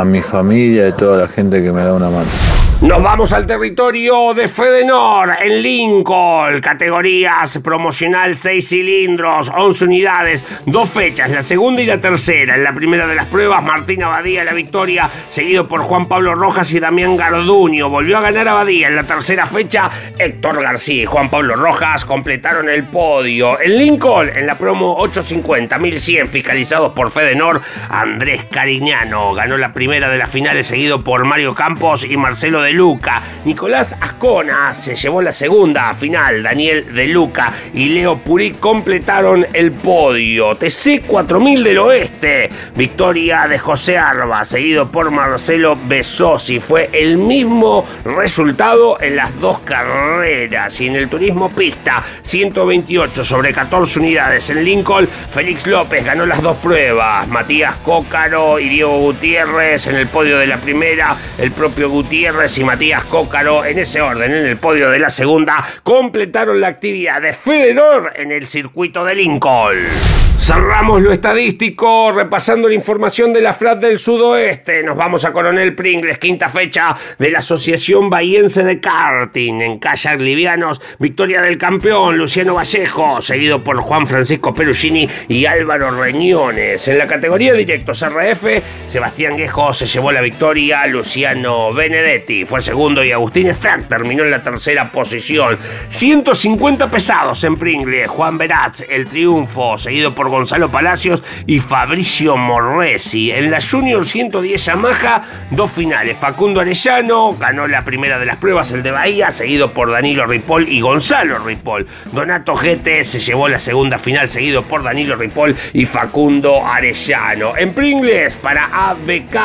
a 0.00 0.04
mi 0.04 0.22
familia 0.22 0.88
y 0.88 0.90
a 0.90 0.96
toda 0.96 1.18
la 1.18 1.28
gente 1.28 1.62
que 1.62 1.72
me 1.72 1.84
da 1.84 1.94
una 1.94 2.10
mano. 2.10 2.65
Nos 2.82 3.02
vamos 3.02 3.32
al 3.32 3.46
territorio 3.46 4.34
de 4.34 4.48
Fedenor, 4.48 5.30
en 5.40 5.62
Lincoln, 5.62 6.60
categorías 6.60 7.58
promocional 7.64 8.36
6 8.36 8.68
cilindros, 8.68 9.50
11 9.56 9.84
unidades, 9.86 10.44
dos 10.66 10.90
fechas, 10.90 11.30
la 11.30 11.40
segunda 11.40 11.80
y 11.80 11.86
la 11.86 11.98
tercera. 11.98 12.54
En 12.54 12.62
la 12.62 12.74
primera 12.74 13.06
de 13.06 13.14
las 13.14 13.28
pruebas, 13.28 13.62
Martín 13.62 14.02
Abadía 14.02 14.44
la 14.44 14.52
victoria, 14.52 15.10
seguido 15.30 15.66
por 15.66 15.80
Juan 15.80 16.06
Pablo 16.06 16.34
Rojas 16.34 16.70
y 16.74 16.78
Damián 16.78 17.16
Garduño. 17.16 17.88
Volvió 17.88 18.18
a 18.18 18.20
ganar 18.20 18.46
Abadía 18.46 18.88
en 18.88 18.96
la 18.96 19.04
tercera 19.04 19.46
fecha, 19.46 19.90
Héctor 20.18 20.60
García 20.60 21.04
y 21.04 21.06
Juan 21.06 21.30
Pablo 21.30 21.56
Rojas 21.56 22.04
completaron 22.04 22.68
el 22.68 22.84
podio. 22.84 23.58
En 23.58 23.78
Lincoln, 23.78 24.28
en 24.28 24.46
la 24.46 24.54
promo 24.54 24.96
850, 24.98 25.78
1100, 25.78 26.28
fiscalizados 26.28 26.92
por 26.92 27.10
Fedenor, 27.10 27.62
Andrés 27.88 28.44
Cariñano 28.50 29.32
ganó 29.32 29.56
la 29.56 29.72
primera 29.72 30.10
de 30.10 30.18
las 30.18 30.28
finales, 30.28 30.66
seguido 30.66 31.00
por 31.00 31.24
Mario 31.24 31.54
Campos 31.54 32.04
y 32.04 32.18
Marcelo 32.18 32.60
de 32.60 32.65
Luca. 32.72 33.22
Nicolás 33.44 33.94
Ascona 34.00 34.74
se 34.74 34.94
llevó 34.94 35.22
la 35.22 35.32
segunda 35.32 35.94
final. 35.94 36.42
Daniel 36.42 36.94
de 36.94 37.06
Luca 37.08 37.52
y 37.72 37.88
Leo 37.88 38.18
Purí 38.18 38.52
completaron 38.52 39.46
el 39.52 39.72
podio. 39.72 40.54
TC 40.54 41.06
4000 41.06 41.64
del 41.64 41.78
Oeste. 41.78 42.50
Victoria 42.74 43.46
de 43.48 43.58
José 43.58 43.98
Arba, 43.98 44.44
seguido 44.44 44.90
por 44.90 45.10
Marcelo 45.10 45.76
Besosi. 45.86 46.60
Fue 46.60 46.90
el 46.92 47.16
mismo 47.16 47.86
resultado 48.04 49.00
en 49.00 49.16
las 49.16 49.38
dos 49.40 49.60
carreras. 49.60 50.80
Y 50.80 50.86
en 50.86 50.96
el 50.96 51.08
turismo 51.08 51.50
pista, 51.50 52.04
128 52.22 53.24
sobre 53.24 53.52
14 53.52 53.98
unidades 53.98 54.50
en 54.50 54.64
Lincoln. 54.64 55.08
Félix 55.32 55.66
López 55.66 56.04
ganó 56.04 56.26
las 56.26 56.42
dos 56.42 56.56
pruebas. 56.58 57.26
Matías 57.28 57.76
Cócaro 57.84 58.58
y 58.58 58.68
Diego 58.68 58.98
Gutiérrez 58.98 59.86
en 59.86 59.96
el 59.96 60.08
podio 60.08 60.38
de 60.38 60.46
la 60.46 60.58
primera. 60.58 61.16
El 61.38 61.52
propio 61.52 61.90
Gutiérrez 61.90 62.55
y 62.58 62.64
Matías 62.64 63.04
Cócaro 63.04 63.64
en 63.64 63.78
ese 63.78 64.00
orden 64.00 64.32
en 64.32 64.46
el 64.46 64.56
podio 64.56 64.90
de 64.90 64.98
la 64.98 65.10
segunda 65.10 65.64
completaron 65.82 66.60
la 66.60 66.68
actividad 66.68 67.20
de 67.20 67.32
Federor 67.32 68.12
en 68.14 68.32
el 68.32 68.46
circuito 68.46 69.04
de 69.04 69.14
Lincoln. 69.14 70.25
Cerramos 70.38 71.02
lo 71.02 71.12
estadístico 71.12 72.12
repasando 72.12 72.68
la 72.68 72.74
información 72.74 73.32
de 73.32 73.40
la 73.40 73.52
FLAT 73.52 73.80
del 73.80 73.98
Sudoeste. 73.98 74.84
Nos 74.84 74.96
vamos 74.96 75.24
a 75.24 75.32
Coronel 75.32 75.74
Pringles, 75.74 76.18
quinta 76.18 76.48
fecha 76.48 76.96
de 77.18 77.30
la 77.32 77.38
Asociación 77.38 78.08
Bahiense 78.08 78.62
de 78.62 78.78
Karting. 78.78 79.60
En 79.60 79.78
kayak 79.80 80.20
livianos, 80.20 80.80
victoria 81.00 81.42
del 81.42 81.58
campeón 81.58 82.16
Luciano 82.16 82.54
Vallejo, 82.54 83.20
seguido 83.22 83.64
por 83.64 83.80
Juan 83.80 84.06
Francisco 84.06 84.54
Perugini 84.54 85.08
y 85.26 85.46
Álvaro 85.46 85.90
Reñones. 85.90 86.86
En 86.86 86.98
la 86.98 87.08
categoría 87.08 87.52
directos 87.54 88.04
RF, 88.04 88.62
Sebastián 88.86 89.36
Guejo 89.36 89.72
se 89.72 89.86
llevó 89.86 90.12
la 90.12 90.20
victoria, 90.20 90.86
Luciano 90.86 91.72
Benedetti 91.72 92.44
fue 92.44 92.62
segundo 92.62 93.02
y 93.02 93.10
Agustín 93.10 93.52
Strack 93.52 93.88
terminó 93.88 94.22
en 94.22 94.30
la 94.30 94.44
tercera 94.44 94.92
posición. 94.92 95.58
150 95.88 96.88
pesados 96.88 97.42
en 97.42 97.56
Pringles, 97.56 98.08
Juan 98.08 98.38
Beratz 98.38 98.82
el 98.88 99.08
triunfo, 99.08 99.76
seguido 99.76 100.14
por 100.14 100.25
Gonzalo 100.28 100.70
Palacios 100.70 101.22
y 101.46 101.60
Fabricio 101.60 102.36
Morresi. 102.36 103.30
En 103.30 103.50
la 103.50 103.60
Junior 103.60 104.06
110 104.06 104.64
Yamaha, 104.64 105.24
dos 105.50 105.70
finales. 105.70 106.16
Facundo 106.18 106.60
Arellano 106.60 107.34
ganó 107.34 107.66
la 107.66 107.82
primera 107.82 108.18
de 108.18 108.26
las 108.26 108.36
pruebas, 108.36 108.72
el 108.72 108.82
de 108.82 108.90
Bahía, 108.90 109.30
seguido 109.30 109.72
por 109.72 109.90
Danilo 109.90 110.26
Ripoll 110.26 110.68
y 110.68 110.80
Gonzalo 110.80 111.38
Ripoll. 111.38 111.86
Donato 112.12 112.54
Gete 112.56 113.04
se 113.04 113.20
llevó 113.20 113.48
la 113.48 113.58
segunda 113.58 113.98
final, 113.98 114.28
seguido 114.28 114.62
por 114.62 114.82
Danilo 114.82 115.16
Ripoll 115.16 115.56
y 115.72 115.86
Facundo 115.86 116.64
Arellano. 116.66 117.56
En 117.56 117.72
Pringles, 117.72 118.34
para 118.34 118.90
ABK 118.90 119.36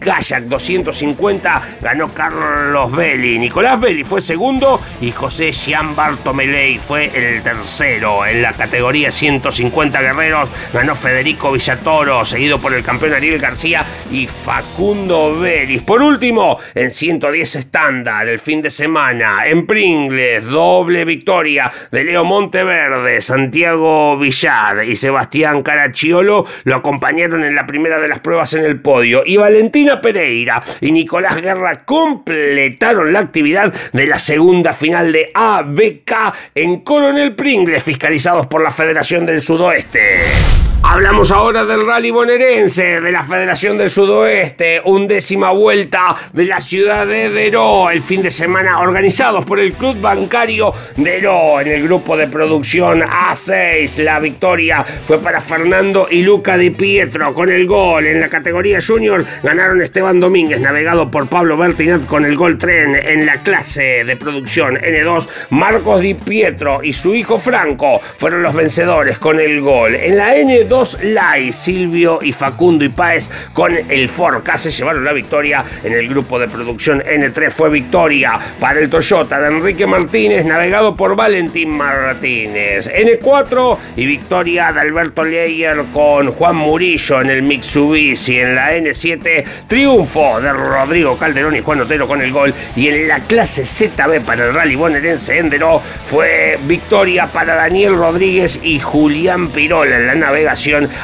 Kayak 0.00 0.44
250, 0.44 1.62
ganó 1.80 2.08
Carlos 2.08 2.92
Belli. 2.92 3.38
Nicolás 3.38 3.80
Belli 3.80 4.04
fue 4.04 4.20
segundo 4.20 4.80
y 5.00 5.10
José 5.10 5.52
Jean 5.52 5.94
Bartomelei 5.94 6.78
fue 6.78 7.06
el 7.14 7.42
tercero. 7.42 8.24
En 8.26 8.42
la 8.42 8.52
categoría 8.52 9.10
150 9.10 10.00
guerreros 10.16 10.50
ganó 10.72 10.94
Federico 10.94 11.52
Villatoro, 11.52 12.24
seguido 12.24 12.58
por 12.58 12.72
el 12.72 12.82
campeón 12.82 13.12
Ariel 13.12 13.38
García 13.38 13.84
y 14.10 14.26
Facundo 14.26 15.38
Vélez. 15.38 15.82
Por 15.82 16.00
último, 16.00 16.58
en 16.74 16.90
110 16.90 17.56
estándar, 17.56 18.26
el 18.26 18.38
fin 18.38 18.62
de 18.62 18.70
semana, 18.70 19.46
en 19.46 19.66
Pringles, 19.66 20.44
doble 20.44 21.04
victoria 21.04 21.70
de 21.90 22.04
Leo 22.04 22.24
Monteverde, 22.24 23.20
Santiago 23.20 24.16
Villar 24.18 24.84
y 24.84 24.96
Sebastián 24.96 25.62
Caracciolo 25.62 26.46
lo 26.64 26.76
acompañaron 26.76 27.44
en 27.44 27.54
la 27.54 27.66
primera 27.66 28.00
de 28.00 28.08
las 28.08 28.20
pruebas 28.20 28.54
en 28.54 28.64
el 28.64 28.80
podio. 28.80 29.22
Y 29.26 29.36
Valentina 29.36 30.00
Pereira 30.00 30.62
y 30.80 30.92
Nicolás 30.92 31.36
Guerra 31.40 31.84
completaron 31.84 33.12
la 33.12 33.20
actividad 33.20 33.72
de 33.92 34.06
la 34.06 34.18
segunda 34.18 34.72
final 34.72 35.12
de 35.12 35.30
ABK 35.34 36.12
en 36.54 36.80
Coronel 36.80 37.34
Pringles, 37.34 37.82
fiscalizados 37.82 38.46
por 38.46 38.62
la 38.62 38.70
Federación 38.70 39.26
del 39.26 39.42
Sudoeste. 39.42 40.05
Yeah. 40.06 40.65
Hablamos 40.82 41.30
ahora 41.30 41.64
del 41.64 41.86
rally 41.86 42.10
bonaerense, 42.10 43.00
de 43.00 43.10
la 43.10 43.24
Federación 43.24 43.76
del 43.76 43.90
Sudoeste, 43.90 44.80
undécima 44.84 45.50
vuelta 45.50 46.16
de 46.32 46.44
la 46.44 46.60
ciudad 46.60 47.06
de 47.06 47.30
Deró, 47.30 47.90
el 47.90 48.02
fin 48.02 48.22
de 48.22 48.30
semana 48.30 48.78
organizados 48.80 49.44
por 49.44 49.58
el 49.58 49.72
Club 49.72 50.00
Bancario 50.00 50.72
Deró 50.96 51.60
en 51.60 51.68
el 51.68 51.82
grupo 51.82 52.16
de 52.16 52.28
producción 52.28 53.00
A6. 53.00 54.02
La 54.02 54.20
victoria 54.20 54.84
fue 55.06 55.20
para 55.20 55.40
Fernando 55.40 56.08
y 56.10 56.22
Luca 56.22 56.56
Di 56.56 56.70
Pietro 56.70 57.34
con 57.34 57.50
el 57.50 57.66
gol. 57.66 58.06
En 58.06 58.20
la 58.20 58.28
categoría 58.28 58.78
junior 58.86 59.24
ganaron 59.42 59.82
Esteban 59.82 60.20
Domínguez, 60.20 60.60
navegado 60.60 61.10
por 61.10 61.28
Pablo 61.28 61.56
Bertinat 61.56 62.06
con 62.06 62.24
el 62.24 62.36
gol 62.36 62.58
tren 62.58 62.94
en 62.94 63.26
la 63.26 63.42
clase 63.42 64.04
de 64.04 64.16
producción 64.16 64.76
N2. 64.76 65.26
Marcos 65.50 66.00
Di 66.00 66.14
Pietro 66.14 66.82
y 66.82 66.92
su 66.92 67.14
hijo 67.14 67.38
Franco 67.38 68.00
fueron 68.18 68.42
los 68.42 68.54
vencedores 68.54 69.18
con 69.18 69.40
el 69.40 69.60
gol. 69.60 69.94
En 69.94 70.16
la 70.16 70.36
N2 70.36 70.65
dos 70.66 70.98
Lai, 71.02 71.52
Silvio 71.52 72.18
y 72.22 72.32
Facundo 72.32 72.84
y 72.84 72.88
Páez 72.88 73.30
con 73.52 73.74
el 73.76 74.08
Ford 74.08 74.42
se 74.56 74.70
llevaron 74.70 75.04
la 75.04 75.12
victoria 75.12 75.64
en 75.84 75.92
el 75.92 76.08
grupo 76.08 76.38
de 76.38 76.48
producción 76.48 77.00
N3 77.00 77.50
fue 77.50 77.70
victoria 77.70 78.38
para 78.58 78.80
el 78.80 78.88
Toyota 78.88 79.40
de 79.40 79.48
Enrique 79.48 79.86
Martínez 79.86 80.44
navegado 80.44 80.96
por 80.96 81.14
Valentín 81.14 81.76
Martínez. 81.76 82.90
N4 82.90 83.78
y 83.96 84.06
victoria 84.06 84.72
de 84.72 84.80
Alberto 84.80 85.24
Leyer 85.24 85.84
con 85.92 86.32
Juan 86.32 86.56
Murillo 86.56 87.20
en 87.20 87.30
el 87.30 87.42
Mitsubishi. 87.42 88.38
En 88.38 88.54
la 88.54 88.76
N7 88.76 89.44
triunfo 89.68 90.40
de 90.40 90.52
Rodrigo 90.52 91.18
Calderón 91.18 91.56
y 91.56 91.60
Juan 91.62 91.80
Otero 91.80 92.06
con 92.08 92.22
el 92.22 92.32
gol. 92.32 92.54
Y 92.74 92.88
en 92.88 93.08
la 93.08 93.20
clase 93.20 93.66
ZB 93.66 94.24
para 94.24 94.46
el 94.46 94.54
rally 94.54 94.76
bonaerense 94.76 95.38
Endero 95.38 95.82
fue 96.06 96.58
victoria 96.64 97.26
para 97.26 97.54
Daniel 97.54 97.94
Rodríguez 97.96 98.58
y 98.62 98.80
Julián 98.80 99.48
Pirola 99.48 99.96
en 99.96 100.06
la 100.06 100.14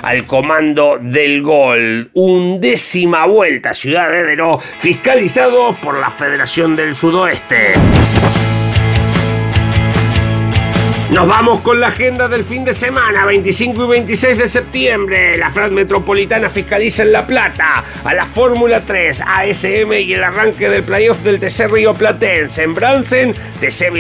al 0.02 0.26
comando 0.26 0.98
del 1.00 1.42
gol. 1.42 2.10
Undécima 2.14 3.26
vuelta, 3.26 3.74
Ciudad 3.74 4.10
de 4.10 4.24
Deró, 4.24 4.58
fiscalizado 4.78 5.74
por 5.82 5.98
la 5.98 6.10
Federación 6.10 6.74
del 6.74 6.94
Sudoeste. 6.94 7.74
Nos 11.12 11.28
vamos 11.28 11.60
con 11.60 11.78
la 11.78 11.88
agenda 11.88 12.26
del 12.26 12.42
fin 12.42 12.64
de 12.64 12.72
semana, 12.72 13.26
25 13.26 13.84
y 13.84 13.86
26 13.86 14.38
de 14.38 14.48
septiembre. 14.48 15.36
La 15.36 15.50
FRAD 15.50 15.72
Metropolitana 15.72 16.48
fiscaliza 16.48 17.02
en 17.02 17.12
La 17.12 17.26
Plata 17.26 17.84
a 18.02 18.14
la 18.14 18.24
Fórmula 18.24 18.80
3, 18.80 19.20
ASM 19.20 19.92
y 19.92 20.14
el 20.14 20.24
arranque 20.24 20.70
del 20.70 20.82
playoff 20.82 21.18
del 21.18 21.38
TC 21.38 21.68
Río 21.68 21.92
Platense. 21.92 22.62
En 22.62 22.72
Bransen, 22.72 23.34
TC 23.60 23.90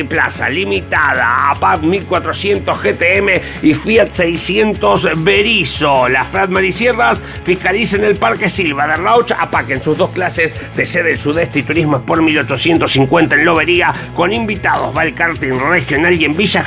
Limitada, 0.50 1.50
APAD 1.50 1.82
1400 1.82 2.82
GTM 2.82 3.28
y 3.62 3.74
Fiat 3.74 4.14
600 4.14 5.22
Berizo. 5.22 6.08
La 6.08 6.24
FRAD 6.24 6.48
Marisierras 6.48 7.20
fiscaliza 7.44 7.98
en 7.98 8.04
el 8.04 8.16
Parque 8.16 8.48
Silva 8.48 8.86
de 8.86 8.96
Rauch, 8.96 9.32
APAC 9.32 9.68
en 9.68 9.82
sus 9.82 9.98
dos 9.98 10.08
clases 10.12 10.54
TC 10.74 11.02
del 11.02 11.18
Sudeste 11.18 11.58
y 11.58 11.62
Turismo 11.62 12.00
por 12.00 12.22
1850 12.22 13.34
en 13.34 13.44
Lobería, 13.44 13.92
con 14.16 14.32
invitados 14.32 14.96
va 14.96 15.04
el 15.04 15.12
karting 15.12 15.58
regional 15.68 16.18
y 16.18 16.24
en 16.24 16.32
Villa 16.32 16.64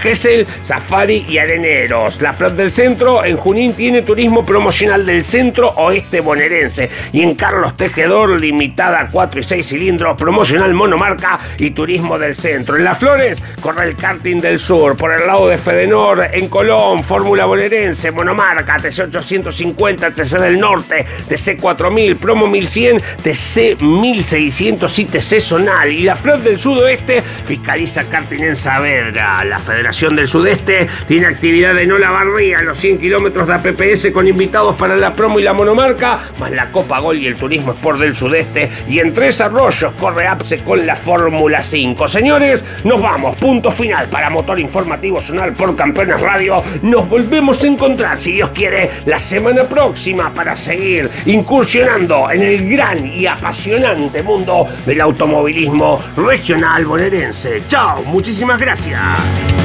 Safari 0.64 1.26
y 1.30 1.38
Areneros. 1.38 2.22
La 2.22 2.34
Flot 2.34 2.56
del 2.56 2.72
Centro 2.72 3.24
en 3.24 3.38
Junín 3.38 3.74
tiene 3.74 4.02
turismo 4.02 4.46
promocional 4.46 5.06
del 5.06 5.24
centro 5.24 5.70
oeste 5.78 6.20
bonaerense. 6.20 6.90
Y 7.14 7.22
en 7.22 7.36
Carlos 7.36 7.78
Tejedor, 7.78 8.40
limitada 8.42 9.08
4 9.12 9.40
y 9.40 9.44
6 9.44 9.66
cilindros, 9.66 10.18
promocional 10.18 10.74
monomarca 10.74 11.40
y 11.58 11.72
turismo 11.72 12.18
del 12.18 12.36
centro. 12.36 12.76
En 12.76 12.84
Las 12.84 12.98
Flores, 12.98 13.42
corre 13.62 13.86
el 13.86 13.96
karting 13.96 14.38
del 14.38 14.60
sur. 14.60 14.98
Por 14.98 15.12
el 15.14 15.28
lado 15.28 15.48
de 15.48 15.58
Fedenor, 15.58 16.30
en 16.32 16.48
Colón, 16.50 17.04
Fórmula 17.04 17.46
bonaerense, 17.46 18.12
monomarca, 18.12 18.78
TC 18.78 19.04
850, 19.04 20.12
TC 20.12 20.40
del 20.40 20.60
Norte, 20.60 21.06
TC 21.28 21.58
4000, 21.60 22.16
Promo 22.18 22.48
1100, 22.48 23.02
TC 23.22 23.82
1600 23.82 25.00
y 25.00 25.06
TC 25.06 25.40
Zonal. 25.40 25.92
Y 25.92 26.04
la 26.04 26.16
Flot 26.16 26.42
del 26.42 26.58
Sudoeste 26.58 27.22
fiscaliza 27.48 28.04
karting 28.04 28.44
en 28.44 28.56
Saavedra. 28.56 29.44
La 29.46 29.60
Federación 29.60 30.16
del 30.16 30.25
sudeste 30.28 30.88
tiene 31.08 31.28
actividad 31.28 31.78
en 31.80 31.92
Olavarría, 31.92 32.62
los 32.62 32.78
100 32.78 33.00
kilómetros 33.00 33.48
de 33.48 33.54
APPS 33.54 34.12
con 34.12 34.28
invitados 34.28 34.76
para 34.76 34.96
la 34.96 35.14
promo 35.14 35.40
y 35.40 35.44
la 35.44 35.54
monomarca, 35.54 36.20
más 36.40 36.52
la 36.52 36.72
Copa 36.72 37.00
Gol 37.00 37.20
y 37.20 37.28
el 37.28 37.36
Turismo 37.36 37.72
Sport 37.74 38.00
del 38.00 38.16
Sudeste. 38.16 38.70
Y 38.90 39.00
en 39.00 39.14
Tres 39.14 39.42
Arroyos 39.42 39.94
corre 40.00 40.28
APSE 40.28 40.60
con 40.60 40.86
la 40.86 40.96
Fórmula 40.96 41.64
5. 41.64 42.08
Señores, 42.08 42.64
nos 42.84 43.02
vamos. 43.02 43.36
Punto 43.38 43.72
final 43.72 44.08
para 44.08 44.30
Motor 44.30 44.60
Informativo 44.60 45.22
Zonal 45.22 45.54
por 45.54 45.76
Campeones 45.76 46.22
Radio. 46.22 46.64
Nos 46.82 47.08
volvemos 47.08 47.64
a 47.64 47.68
encontrar, 47.68 48.20
si 48.20 48.34
Dios 48.34 48.52
quiere, 48.52 48.90
la 49.06 49.20
semana 49.20 49.64
próxima 49.64 50.34
para 50.34 50.56
seguir 50.56 51.10
incursionando 51.26 52.30
en 52.32 52.42
el 52.42 52.70
gran 52.70 53.06
y 53.06 53.26
apasionante 53.26 54.22
mundo 54.22 54.68
del 54.86 55.02
automovilismo 55.02 55.98
regional 56.18 56.86
bonaerense. 56.86 57.62
Chao, 57.68 58.04
muchísimas 58.04 58.60
gracias. 58.60 59.65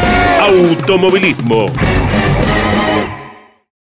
automovilismo. 0.51 1.69